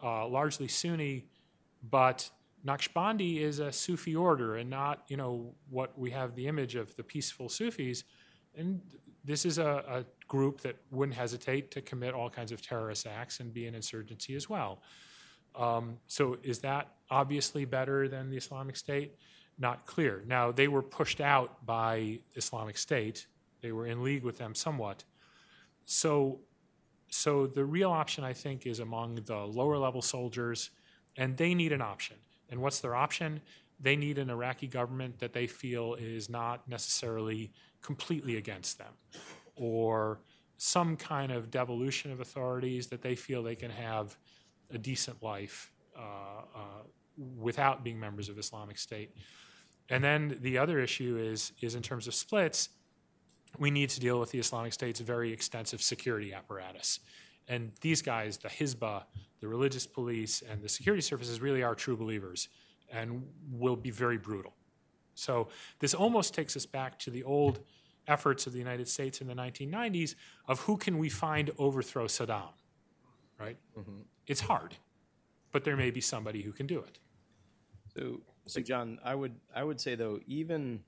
[0.00, 1.26] uh, largely Sunni,
[1.90, 2.30] but
[2.64, 6.94] Naqshbandi is a Sufi order and not, you know, what we have the image of
[6.94, 8.04] the peaceful Sufis.
[8.56, 8.80] And
[9.24, 13.40] this is a, a group that wouldn't hesitate to commit all kinds of terrorist acts
[13.40, 14.82] and be an insurgency as well.
[15.56, 19.16] Um, so is that obviously better than the Islamic State?
[19.58, 20.22] Not clear.
[20.26, 23.26] Now, they were pushed out by Islamic State.
[23.60, 25.04] They were in league with them somewhat.
[25.84, 26.40] So
[27.08, 30.70] so the real option, I think, is among the lower level soldiers,
[31.16, 32.16] and they need an option.
[32.50, 33.40] And what's their option?
[33.80, 37.52] They need an Iraqi government that they feel is not necessarily
[37.82, 38.92] completely against them,
[39.54, 40.20] or
[40.58, 44.16] some kind of devolution of authorities that they feel they can have
[44.70, 46.00] a decent life uh,
[46.54, 46.82] uh,
[47.38, 49.14] without being members of Islamic State.
[49.90, 52.68] And then the other issue is, is in terms of splits,
[53.58, 57.00] we need to deal with the Islamic State's very extensive security apparatus.
[57.48, 59.04] And these guys, the Hisbah,
[59.40, 62.48] the religious police, and the security services really are true believers
[62.92, 64.54] and will be very brutal.
[65.14, 65.48] So
[65.78, 67.60] this almost takes us back to the old
[68.06, 70.14] efforts of the United States in the 1990s
[70.46, 72.52] of who can we find overthrow Saddam,
[73.38, 73.56] right?
[73.78, 74.00] Mm-hmm.
[74.26, 74.76] It's hard,
[75.52, 76.98] but there may be somebody who can do it.
[77.96, 80.80] So, so John, I would I would say though, even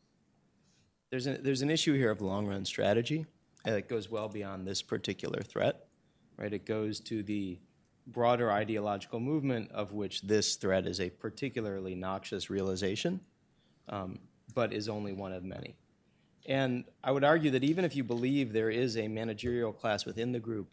[1.11, 3.27] there's an, there's an issue here of long run strategy
[3.65, 5.87] that goes well beyond this particular threat,
[6.37, 6.53] right?
[6.53, 7.59] It goes to the
[8.07, 13.20] broader ideological movement of which this threat is a particularly noxious realization,
[13.89, 14.19] um,
[14.55, 15.77] but is only one of many.
[16.47, 20.32] And I would argue that even if you believe there is a managerial class within
[20.32, 20.69] the group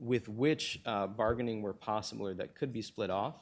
[0.00, 3.36] with which uh, bargaining were possible or that could be split off,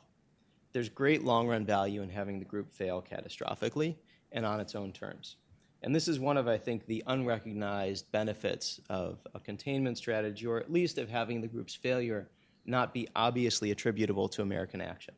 [0.74, 3.94] there's great long run value in having the group fail catastrophically
[4.32, 5.36] and on its own terms.
[5.82, 10.58] And this is one of, I think, the unrecognized benefits of a containment strategy, or
[10.58, 12.28] at least of having the group's failure
[12.66, 15.14] not be obviously attributable to American action.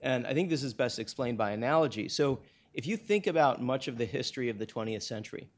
[0.00, 2.08] And I think this is best explained by analogy.
[2.08, 2.40] So
[2.74, 5.48] if you think about much of the history of the 20th century,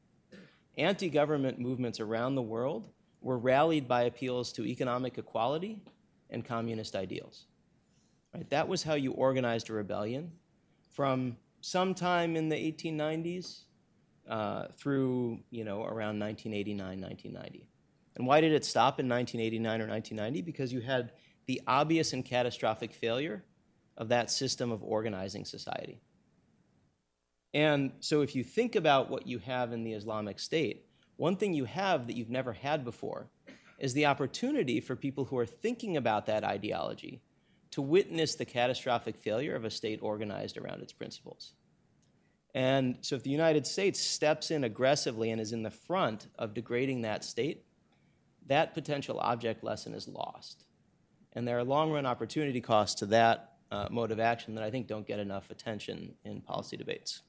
[0.77, 2.89] anti government movements around the world
[3.21, 5.81] were rallied by appeals to economic equality
[6.29, 7.47] and communist ideals.
[8.35, 8.49] Right?
[8.49, 10.31] That was how you organized a rebellion
[10.91, 13.61] from sometime in the 1890s
[14.29, 17.69] uh, through you know around 1989, 1990.
[18.17, 20.41] And why did it stop in 1989 or 1990?
[20.41, 21.13] Because you had
[21.45, 23.45] the obvious and catastrophic failure
[23.97, 26.01] of that system of organizing society.
[27.53, 31.53] And so, if you think about what you have in the Islamic State, one thing
[31.53, 33.29] you have that you've never had before
[33.79, 37.21] is the opportunity for people who are thinking about that ideology
[37.75, 41.51] to witness the catastrophic failure of a state organized around its principles.
[42.53, 46.53] And so, if the United States steps in aggressively and is in the front of
[46.53, 47.65] degrading that state,
[48.47, 50.63] that potential object lesson is lost.
[51.33, 54.71] And there are long run opportunity costs to that uh, mode of action that I
[54.71, 57.23] think don't get enough attention in policy debates.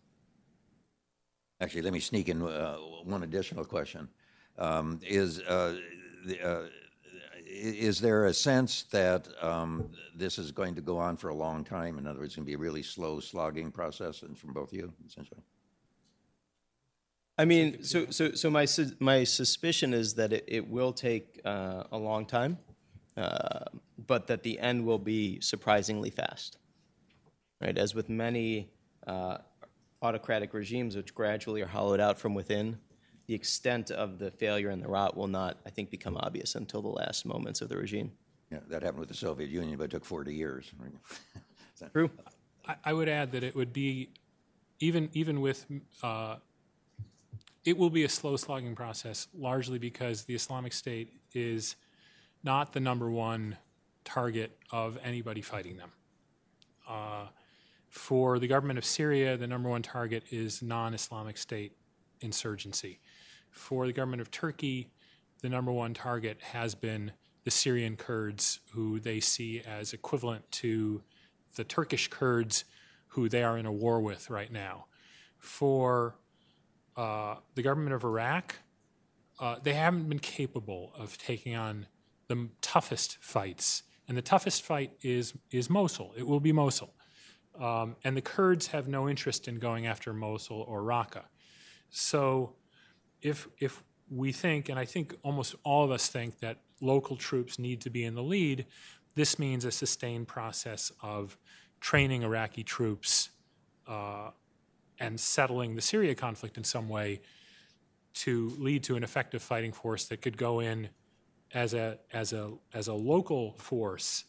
[1.61, 4.09] Actually, let me sneak in uh, one additional question.
[4.59, 5.75] Um, is, uh,
[6.25, 6.67] the, uh,
[7.47, 11.65] is there a sense that um, this is going to go on for a long
[11.65, 11.99] time?
[11.99, 14.73] In other words, it's going to be a really slow slogging process and from both
[14.73, 15.41] of you, essentially?
[17.39, 21.41] I mean, so, so, so my, su- my suspicion is that it, it will take
[21.45, 22.59] uh, a long time,
[23.17, 23.65] uh,
[24.07, 26.59] but that the end will be surprisingly fast.
[27.61, 27.77] Right?
[27.77, 28.71] As with many
[29.07, 29.39] uh,
[30.03, 32.79] autocratic regimes, which gradually are hollowed out from within,
[33.27, 36.81] the extent of the failure and the rot will not, I think, become obvious until
[36.83, 38.13] the last moments of the regime.
[38.51, 40.71] Yeah, that happened with the Soviet Union, but it took 40 years.
[41.75, 42.11] Is that- True.
[42.67, 44.11] I, I would add that it would be,
[44.81, 45.67] even even with,
[46.03, 46.37] uh,
[47.65, 51.75] it will be a slow slogging process, largely because the Islamic State is
[52.45, 53.57] not the number one
[54.05, 55.91] target of anybody fighting them.
[56.89, 57.27] Uh,
[57.89, 61.73] for the government of Syria, the number one target is non-Islamic State
[62.21, 63.01] insurgency.
[63.57, 64.91] For the government of Turkey,
[65.41, 67.13] the number one target has been
[67.45, 71.03] the Syrian Kurds, who they see as equivalent to
[71.57, 72.65] the Turkish Kurds,
[73.09, 74.87] who they are in a war with right now.
[75.39, 76.17] For
[76.97, 78.57] uh, the government of Iraq,
[79.41, 81.87] uh, they haven't been capable of taking on
[82.29, 83.85] the toughest fights.
[84.07, 86.13] And the toughest fight is, is Mosul.
[86.17, 86.93] It will be Mosul.
[87.59, 91.23] Um, and the Kurds have no interest in going after Mosul or Raqqa.
[91.89, 92.53] So
[93.27, 97.59] if, if we think, and I think almost all of us think, that local troops
[97.59, 98.67] need to be in the lead,
[99.15, 101.37] this means a sustained process of
[101.81, 103.31] training Iraqi troops
[103.89, 104.31] uh,
[104.99, 107.21] and settling the Syria conflict in some way
[108.15, 110.89] to lead to an effective fighting force that could go in
[111.53, 114.25] as a, as a, as a local force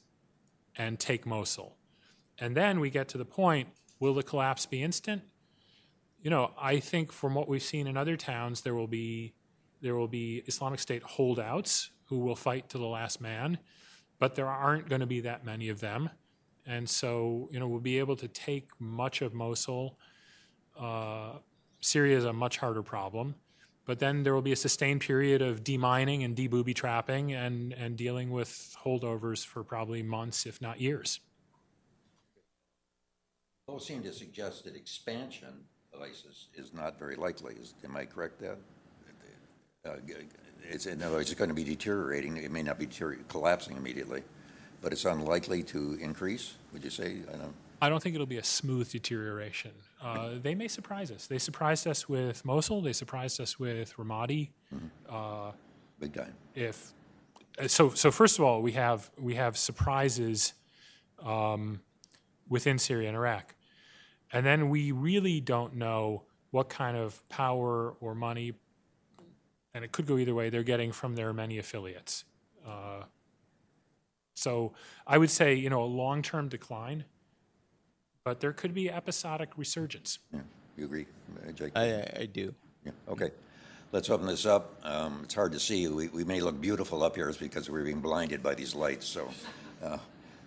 [0.78, 1.76] and take Mosul.
[2.40, 3.70] And then we get to the point
[4.00, 5.24] will the collapse be instant?
[6.22, 9.34] You know, I think from what we've seen in other towns, there will be
[9.82, 13.60] there will be Islamic State holdouts who will fight to the last man,
[14.20, 16.10] but there aren't going to be that many of them,
[16.66, 20.00] and so you know we'll be able to take much of Mosul.
[20.78, 21.34] Uh,
[21.80, 23.36] Syria is a much harder problem,
[23.86, 27.96] but then there will be a sustained period of demining and debooby trapping and and
[27.96, 31.20] dealing with holdovers for probably months, if not years.
[33.68, 35.66] Both seem to suggest that expansion
[35.98, 37.56] of ISIS is not very likely.
[37.56, 38.58] Is, am I correct there?
[39.86, 39.92] Uh,
[40.70, 42.38] it's, in other words, it's going to be deteriorating.
[42.38, 42.88] It may not be
[43.28, 44.24] collapsing immediately,
[44.82, 47.18] but it's unlikely to increase, would you say?
[47.34, 49.72] I don't, I don't think it'll be a smooth deterioration.
[50.02, 51.28] Uh, they may surprise us.
[51.28, 52.82] They surprised us with Mosul.
[52.82, 54.50] They surprised us with Ramadi.
[55.10, 55.52] Uh,
[56.00, 56.34] Big time.
[56.54, 56.92] if
[57.66, 60.54] so, so first of all, we have we have surprises
[61.24, 61.82] um,
[62.48, 63.56] within Syria and Iraq.
[64.32, 68.54] And then we really don't know what kind of power or money,
[69.74, 72.24] and it could go either way, they're getting from their many affiliates.
[72.66, 73.04] Uh,
[74.34, 74.74] so
[75.06, 77.06] I would say, you know, a long term decline,
[78.24, 80.20] but there could be episodic resurgence.
[80.34, 80.42] Yeah,
[80.78, 81.06] you agree,
[81.48, 81.72] uh, Jake?
[81.76, 82.54] I, I do.
[82.86, 83.32] Yeah, okay.
[83.92, 84.76] Let's open this up.
[84.84, 85.88] Um, it's hard to see.
[85.88, 89.08] We, we may look beautiful up here because we're being blinded by these lights.
[89.08, 89.30] So,
[89.82, 89.98] uh,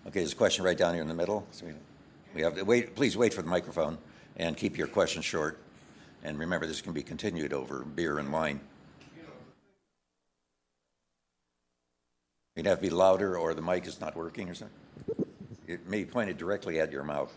[0.07, 1.47] okay, there's a question right down here in the middle.
[1.51, 1.65] So
[2.33, 2.95] we, have to wait.
[2.95, 3.97] Please wait for the microphone
[4.37, 5.59] and keep your questions short.
[6.23, 8.59] And remember, this can be continued over beer and wine.
[12.55, 14.77] You'd have to be louder, or the mic is not working, or something.
[15.67, 17.33] It may be pointed directly at your mouth.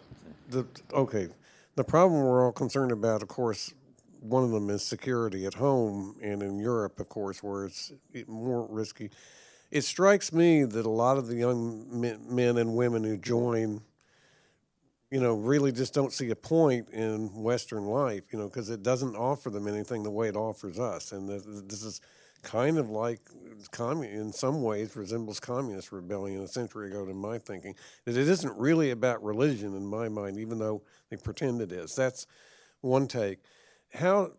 [0.51, 1.29] The, okay,
[1.77, 3.73] the problem we're all concerned about, of course,
[4.21, 7.93] one of them is security at home and in Europe, of course, where it's
[8.27, 9.11] more risky.
[9.71, 13.83] It strikes me that a lot of the young men and women who join
[15.15, 18.83] you know, really just don't see a point in Western life, you know, because it
[18.83, 21.13] doesn't offer them anything the way it offers us.
[21.13, 22.01] And this, this is
[22.43, 23.21] kind of like
[23.71, 27.77] commun- in some ways resembles communist rebellion a century ago, in my thinking.
[28.07, 31.95] That it isn't really about religion in my mind, even though they pretend it is.
[31.95, 32.27] That's
[32.81, 33.39] one take.
[33.93, 34.33] How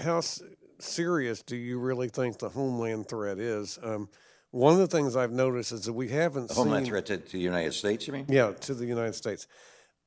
[0.00, 0.42] how s-
[0.78, 3.80] serious do you really think the homeland threat is?
[3.82, 4.08] Um,
[4.52, 7.16] one of the things I've noticed is that we haven't The seen Homeland threat to,
[7.18, 8.26] to the United States, you mean?
[8.28, 9.48] yeah, to the United States.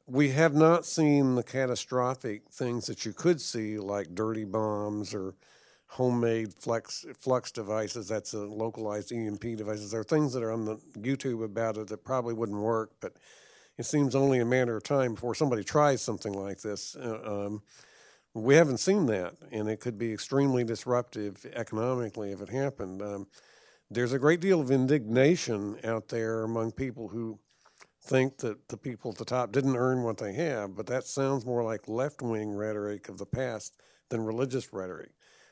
[0.06, 5.34] We have not seen the catastrophic things that you could see, like dirty bombs or
[5.88, 8.08] homemade flex flux devices.
[8.10, 9.92] That's a localized EMP devices.
[9.92, 13.14] There are things that are on the YouTube about it that probably wouldn't work, but
[13.78, 16.96] it seems only a matter of time before somebody tries something like this.
[16.96, 17.62] Uh, um,
[18.34, 23.02] we haven't seen that, and it could be extremely disruptive economically if it happened.
[23.02, 23.28] Um,
[23.90, 27.40] there's a great deal of indignation out there among people who
[28.04, 31.46] think that the people at the top didn't earn what they have, but that sounds
[31.46, 33.76] more like left wing rhetoric of the past
[34.10, 35.12] than religious rhetoric.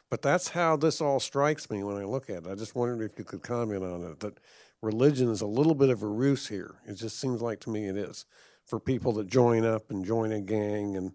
[0.10, 2.52] But that's how this all strikes me when I look at it.
[2.52, 4.40] I just wondered if you could comment on it that
[4.82, 6.76] religion is a little bit of a ruse here.
[6.86, 8.26] It just seems like to me it is
[8.66, 11.14] for people that join up and join a gang and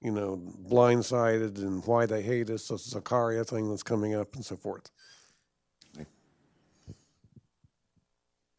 [0.00, 4.44] you know blindsided and why they hate us, the Zakaria thing that's coming up and
[4.44, 4.90] so forth.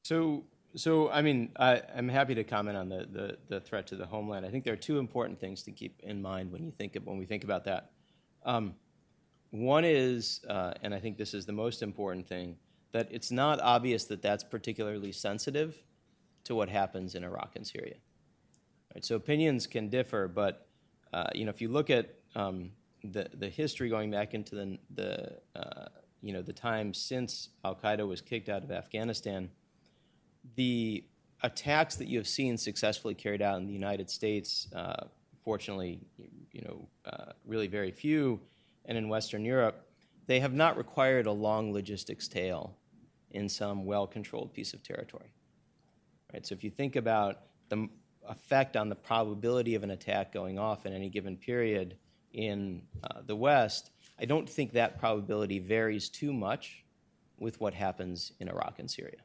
[0.03, 0.43] So,
[0.75, 4.45] so I mean, I, I'm happy to comment on the, the, threat to the homeland.
[4.45, 7.05] I think there are two important things to keep in mind when you think of,
[7.05, 7.91] when we think about that.
[8.45, 8.75] Um,
[9.51, 12.57] one is, uh, and I think this is the most important thing,
[12.91, 15.77] that it's not obvious that that's particularly sensitive
[16.45, 17.95] to what happens in Iraq and Syria.
[18.93, 20.67] Right, so opinions can differ, but
[21.13, 22.71] uh, you know, if you look at um,
[23.03, 25.85] the the history going back into the the uh,
[26.21, 29.49] you know the time since Al Qaeda was kicked out of Afghanistan,
[30.55, 31.03] the
[31.41, 35.05] attacks that you have seen successfully carried out in the United States, uh,
[35.43, 35.99] fortunately,
[36.51, 38.39] you know, uh, really very few,
[38.85, 39.87] and in Western Europe,
[40.25, 42.77] they have not required a long logistics tail
[43.31, 45.33] in some well-controlled piece of territory.
[46.31, 46.45] Right.
[46.45, 47.89] So if you think about the
[48.27, 51.97] effect on the probability of an attack going off in any given period
[52.31, 56.83] in uh, the West, I don't think that probability varies too much
[57.37, 59.19] with what happens in Iraq and Syria.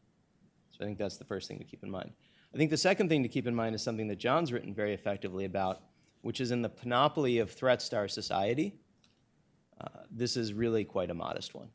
[0.78, 2.12] So I think that's the first thing to keep in mind.
[2.54, 4.94] I think the second thing to keep in mind is something that John's written very
[4.94, 5.82] effectively about,
[6.22, 8.76] which is in the panoply of threats to our society,
[9.80, 11.68] uh, this is really quite a modest one.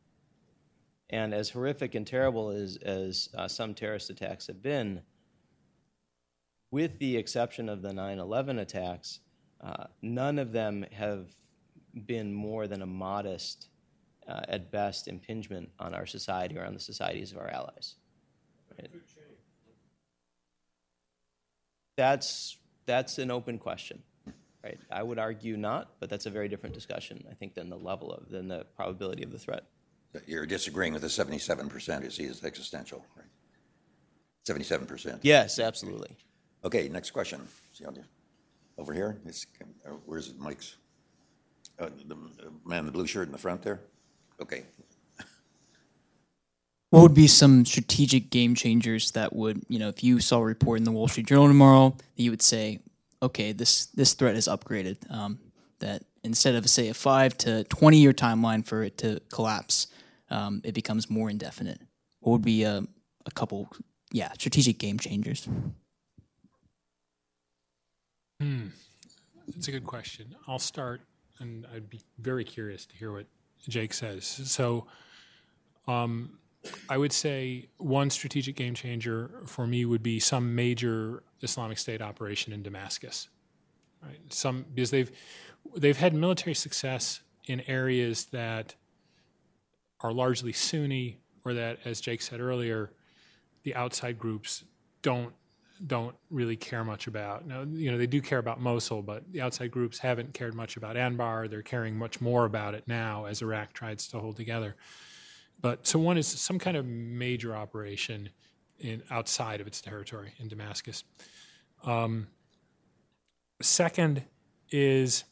[1.10, 5.02] And as horrific and terrible as, as uh, some terrorist attacks have been,
[6.72, 9.20] with the exception of the 9 11 attacks,
[9.62, 11.28] uh, none of them have
[12.06, 13.68] been more than a modest,
[14.28, 17.96] uh, at best, impingement on our society or on the societies of our allies.
[18.80, 18.90] Right?
[21.98, 24.02] That's, that's an open question.
[24.64, 24.80] Right?
[24.90, 28.12] I would argue not, but that's a very different discussion, I think, than the level
[28.14, 29.64] of, than the probability of the threat.
[30.26, 33.26] You're disagreeing with the 77% you see as existential, right?
[34.48, 35.20] 77%.
[35.24, 36.16] Yes, absolutely.
[36.64, 37.46] Okay, next question.
[37.74, 38.04] See, I'll do-
[38.78, 39.46] Over here, It's-
[39.86, 40.78] uh, where's Mike's?
[41.80, 42.16] Uh, the
[42.66, 43.82] man in the blue shirt in the front there?
[44.42, 44.64] Okay,
[46.94, 50.44] What would be some strategic game changers that would, you know, if you saw a
[50.44, 52.82] report in the Wall Street Journal tomorrow, that you would say,
[53.20, 54.98] okay, this this threat is upgraded.
[55.10, 55.40] Um,
[55.80, 59.88] that instead of say a five to twenty year timeline for it to collapse,
[60.30, 61.82] um, it becomes more indefinite.
[62.20, 62.84] What would be a,
[63.26, 63.72] a couple,
[64.12, 65.50] yeah, strategic game changers?
[69.48, 70.36] That's a good question.
[70.48, 71.02] I'll start,
[71.40, 73.26] and I'd be very curious to hear what
[73.68, 74.26] Jake says.
[74.28, 74.86] So,
[75.88, 76.38] um,
[76.90, 82.02] I would say one strategic game changer for me would be some major Islamic State
[82.02, 83.28] operation in Damascus.
[84.02, 84.20] Right?
[84.30, 85.12] Some because they've
[85.76, 88.76] they've had military success in areas that
[90.02, 92.92] are largely Sunni, or that, as Jake said earlier,
[93.64, 94.64] the outside groups
[95.02, 95.34] don't
[95.86, 97.46] don't really care much about.
[97.46, 100.78] Now, you know, they do care about Mosul, but the outside groups haven't cared much
[100.78, 101.50] about Anbar.
[101.50, 104.76] They're caring much more about it now as Iraq tries to hold together.
[105.64, 108.30] But so one is some kind of major operation
[108.80, 111.06] in outside of its territory in Damascus.
[111.86, 112.28] Um,
[113.62, 114.24] second
[114.70, 115.24] is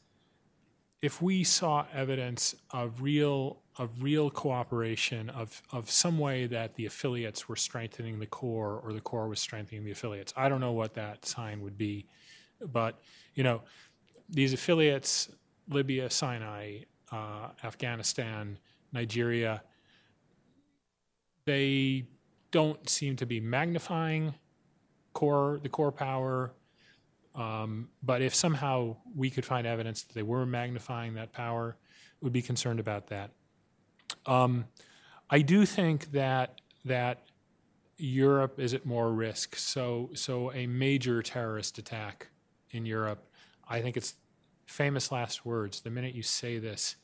[1.01, 6.85] if we saw evidence of real of real cooperation of of some way that the
[6.85, 10.33] affiliates were strengthening the core or the core was strengthening the affiliates.
[10.37, 12.05] I don't know what that sign would be,
[12.71, 13.01] but
[13.35, 13.63] you know,
[14.29, 15.29] these affiliates,
[15.67, 18.59] Libya, Sinai, uh, Afghanistan,
[18.93, 19.63] Nigeria,
[21.45, 22.05] they
[22.51, 24.35] don't seem to be magnifying
[25.13, 26.53] core the core power
[27.35, 31.77] Um, but if somehow we could find evidence that they were magnifying that power,
[32.21, 33.31] would be concerned about that.
[34.25, 34.65] Um,
[35.29, 37.19] I do think that that
[37.97, 39.55] Europe is at more risk.
[39.55, 42.29] So so a major terrorist attack
[42.71, 43.25] in Europe,
[43.67, 44.15] I think it's
[44.65, 45.81] famous last words.
[45.81, 46.95] The minute you say this,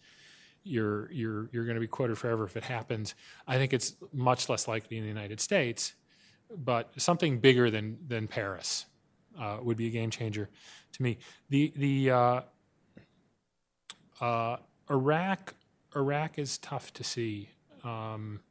[0.67, 3.15] you're you're you're going to be quoted forever if it happens.
[3.47, 5.93] I think it's much less likely in the United States,
[6.55, 8.85] but something bigger than than Paris
[9.39, 10.49] uh, would be a game changer
[10.93, 11.17] to me.
[11.49, 12.41] The the uh,
[14.21, 14.57] uh,
[14.89, 15.55] Iraq
[15.95, 17.49] Iraq is tough to see.
[17.83, 18.41] Um,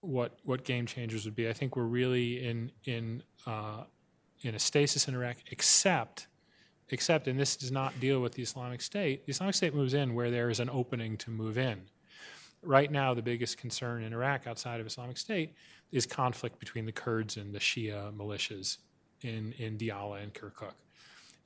[0.00, 1.48] what what game changers would be?
[1.48, 3.84] I think we're really in in uh,
[4.42, 6.26] in a stasis in Iraq, except
[6.90, 9.26] except, and this does not deal with the Islamic State.
[9.26, 11.82] The Islamic State moves in where there is an opening to move in.
[12.62, 15.54] Right now, the biggest concern in Iraq outside of Islamic State
[15.92, 18.78] is conflict between the Kurds and the Shia militias
[19.20, 20.74] in, in Diyala and Kirkuk.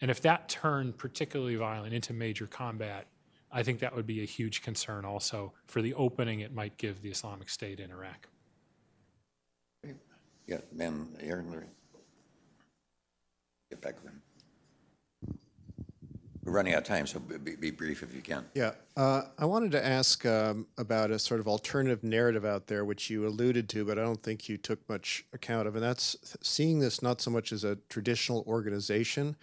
[0.00, 3.06] And if that turned particularly violent into major combat,
[3.50, 7.02] I think that would be a huge concern also for the opening it might give
[7.02, 8.28] the Islamic State in Iraq.
[10.46, 11.66] Yeah, man, Aaron,
[13.70, 14.22] Get back him.
[16.48, 18.46] We're running out of time, so be, be brief if you can.
[18.54, 22.86] Yeah, uh, I wanted to ask um, about a sort of alternative narrative out there,
[22.86, 26.16] which you alluded to, but I don't think you took much account of, and that's
[26.42, 29.36] seeing this not so much as a traditional organization,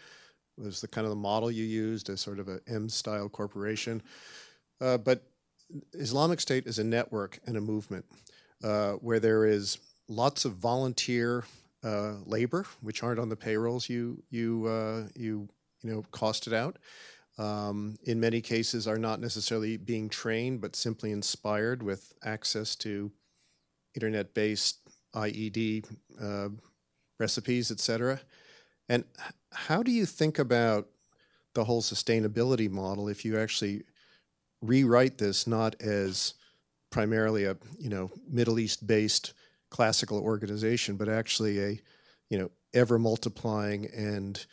[0.58, 4.02] was the kind of the model you used as sort of a M-style corporation,
[4.82, 5.22] uh, but
[5.94, 8.06] Islamic State is a network and a movement
[8.64, 9.78] uh, where there is
[10.08, 11.44] lots of volunteer
[11.84, 15.48] uh, labor, which aren't on the payrolls you you uh, you
[15.86, 16.78] you know costed out.
[17.38, 23.12] Um, in many cases, are not necessarily being trained, but simply inspired with access to
[23.94, 24.80] internet-based
[25.14, 25.86] IED
[26.22, 26.50] uh,
[27.20, 28.22] recipes, etc.
[28.90, 29.04] And
[29.52, 30.88] how do you think about
[31.54, 33.84] the whole sustainability model if you actually
[34.62, 36.34] rewrite this not as
[36.90, 39.34] primarily a you know Middle East based
[39.70, 41.80] classical organization, but actually a
[42.30, 44.46] you know ever multiplying and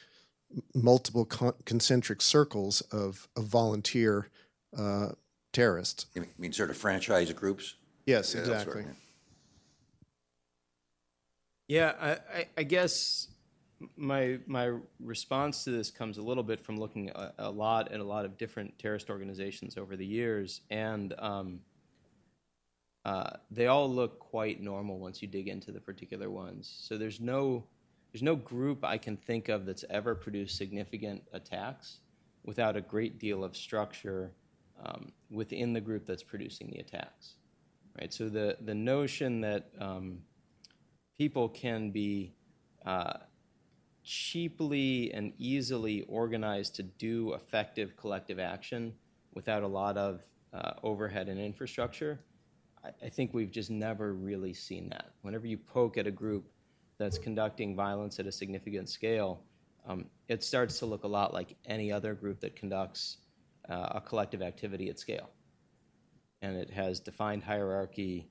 [0.74, 4.28] multiple con- concentric circles of, of volunteer
[4.76, 5.10] uh,
[5.52, 6.06] terrorists.
[6.14, 7.76] You mean sort of franchise groups?
[8.06, 8.82] Yes, Yeah, that's right, exactly.
[8.82, 8.88] yeah.
[11.68, 13.28] Yeah, I, I, I guess
[13.96, 18.00] my my response to this comes a little bit from looking a, a lot at
[18.00, 21.60] a lot of different terrorist organizations over the years, and um,
[23.04, 26.72] uh, they all look quite normal once you dig into the particular ones.
[26.80, 27.64] So there's no
[28.12, 32.00] there's no group I can think of that's ever produced significant attacks
[32.44, 34.32] without a great deal of structure
[34.84, 37.36] um, within the group that's producing the attacks,
[37.98, 38.12] right?
[38.12, 40.18] So the the notion that um,
[41.18, 42.34] people can be
[42.84, 43.14] uh,
[44.02, 48.92] cheaply and easily organized to do effective collective action
[49.34, 50.22] without a lot of
[50.52, 52.20] uh, overhead and infrastructure,
[52.84, 55.12] I, I think we've just never really seen that.
[55.22, 56.51] Whenever you poke at a group
[57.02, 59.42] that's conducting violence at a significant scale,
[59.88, 63.18] um, it starts to look a lot like any other group that conducts
[63.68, 65.30] uh, a collective activity at scale.
[66.42, 68.28] And it has defined hierarchy,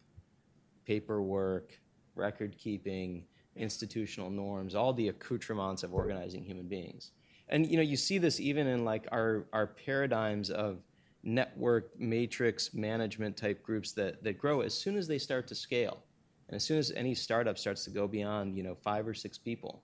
[0.85, 1.77] paperwork,
[2.15, 3.25] record keeping,
[3.57, 7.11] institutional norms, all the accoutrements of organizing human beings.
[7.49, 10.77] And you know, you see this even in like our, our paradigms of
[11.23, 16.03] network matrix management type groups that, that grow as soon as they start to scale.
[16.51, 19.37] And as soon as any startup starts to go beyond, you know, five or six
[19.37, 19.83] people,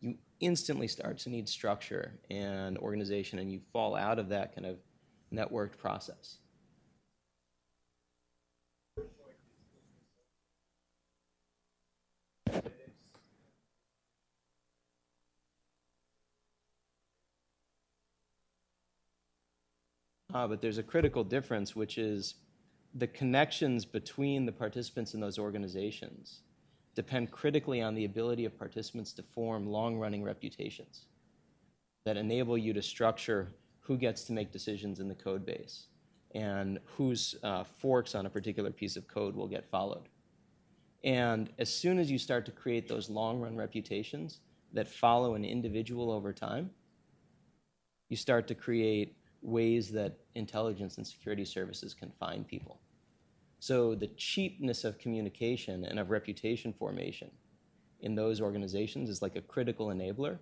[0.00, 4.66] you instantly start to need structure and organization and you fall out of that kind
[4.66, 4.78] of
[5.30, 6.38] networked process.
[20.32, 22.36] Uh, but there's a critical difference, which is
[22.94, 26.40] the connections between the participants in those organizations
[26.94, 31.06] depend critically on the ability of participants to form long running reputations
[32.04, 33.48] that enable you to structure
[33.80, 35.86] who gets to make decisions in the code base
[36.34, 40.08] and whose uh, forks on a particular piece of code will get followed.
[41.04, 44.40] And as soon as you start to create those long run reputations
[44.72, 46.70] that follow an individual over time,
[48.08, 52.80] you start to create ways that intelligence and security services can find people.
[53.58, 57.30] So the cheapness of communication and of reputation formation
[58.00, 60.38] in those organizations is like a critical enabler.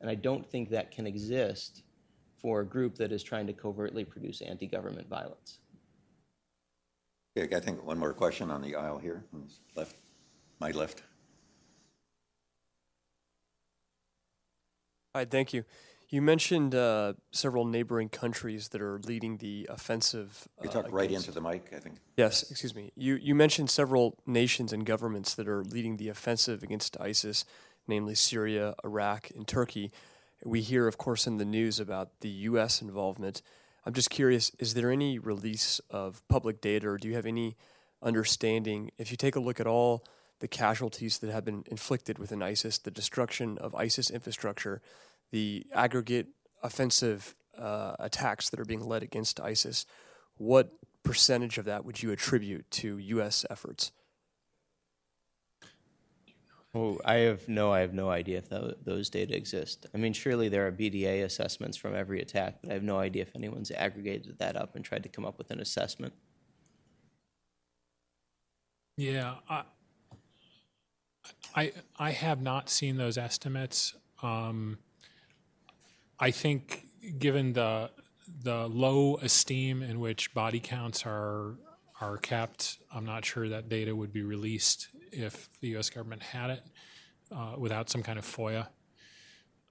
[0.00, 1.82] And I don't think that can exist
[2.40, 5.58] for a group that is trying to covertly produce anti government violence.
[7.36, 9.96] Okay, I think one more question on the aisle here, on this left,
[10.60, 11.02] my left.
[15.14, 15.64] Hi, thank you.
[16.12, 20.46] You mentioned uh, several neighboring countries that are leading the offensive.
[20.62, 21.96] You uh, talk right against- into the mic, I think.
[22.18, 22.92] Yes, excuse me.
[22.94, 27.46] You you mentioned several nations and governments that are leading the offensive against ISIS,
[27.88, 29.90] namely Syria, Iraq, and Turkey.
[30.44, 32.82] We hear, of course, in the news about the U.S.
[32.82, 33.40] involvement.
[33.86, 37.56] I'm just curious: is there any release of public data, or do you have any
[38.02, 38.90] understanding?
[38.98, 40.04] If you take a look at all
[40.40, 44.82] the casualties that have been inflicted within ISIS, the destruction of ISIS infrastructure,
[45.32, 46.28] the aggregate
[46.62, 49.84] offensive uh, attacks that are being led against ISIS,
[50.36, 50.72] what
[51.02, 53.44] percentage of that would you attribute to U.S.
[53.50, 53.90] efforts?
[56.74, 59.86] Oh, I have no, I have no idea if tho- those data exist.
[59.94, 63.22] I mean, surely there are BDA assessments from every attack, but I have no idea
[63.22, 66.14] if anyone's aggregated that up and tried to come up with an assessment.
[68.96, 69.64] Yeah, I,
[71.54, 73.94] I, I have not seen those estimates.
[74.22, 74.78] Um,
[76.18, 76.86] I think,
[77.18, 77.90] given the
[78.42, 81.56] the low esteem in which body counts are
[82.00, 85.90] are kept, I'm not sure that data would be released if the U.S.
[85.90, 86.62] government had it
[87.30, 88.66] uh, without some kind of FOIA.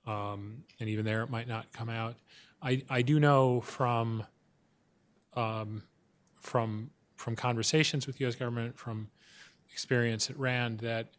[0.07, 2.15] Um, and even there, it might not come out.
[2.61, 4.23] I, I do know from
[5.35, 5.83] um,
[6.39, 8.35] from from conversations with U.S.
[8.35, 9.09] government, from
[9.71, 11.09] experience at RAND, that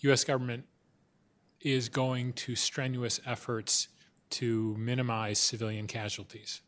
[0.00, 0.24] U.S.
[0.24, 0.64] government
[1.60, 3.88] is going to strenuous efforts
[4.30, 6.62] to minimize civilian casualties,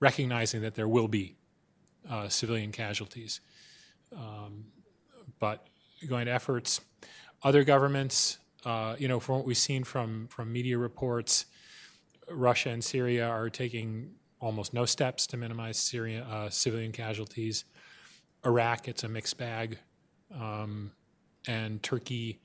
[0.00, 1.36] recognizing that there will be
[2.08, 3.40] uh, civilian casualties.
[4.16, 4.64] Um,
[5.38, 5.66] but
[6.08, 6.80] going to efforts,
[7.42, 11.46] other governments, uh, you know, from what we've seen from from media reports,
[12.30, 17.64] Russia and Syria are taking almost no steps to minimize Syria uh, civilian casualties.
[18.44, 19.78] Iraq, it's a mixed bag,
[20.38, 20.92] um,
[21.46, 22.40] and Turkey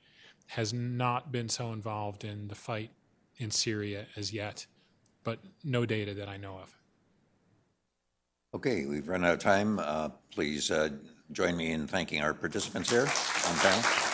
[0.46, 2.90] has not been so involved in the fight
[3.38, 4.66] in Syria as yet,
[5.24, 6.74] but no data that I know of.
[8.54, 9.78] Okay, we've run out of time.
[9.78, 10.90] Uh, Please uh,
[11.32, 14.07] join me in thanking our participants here on panel.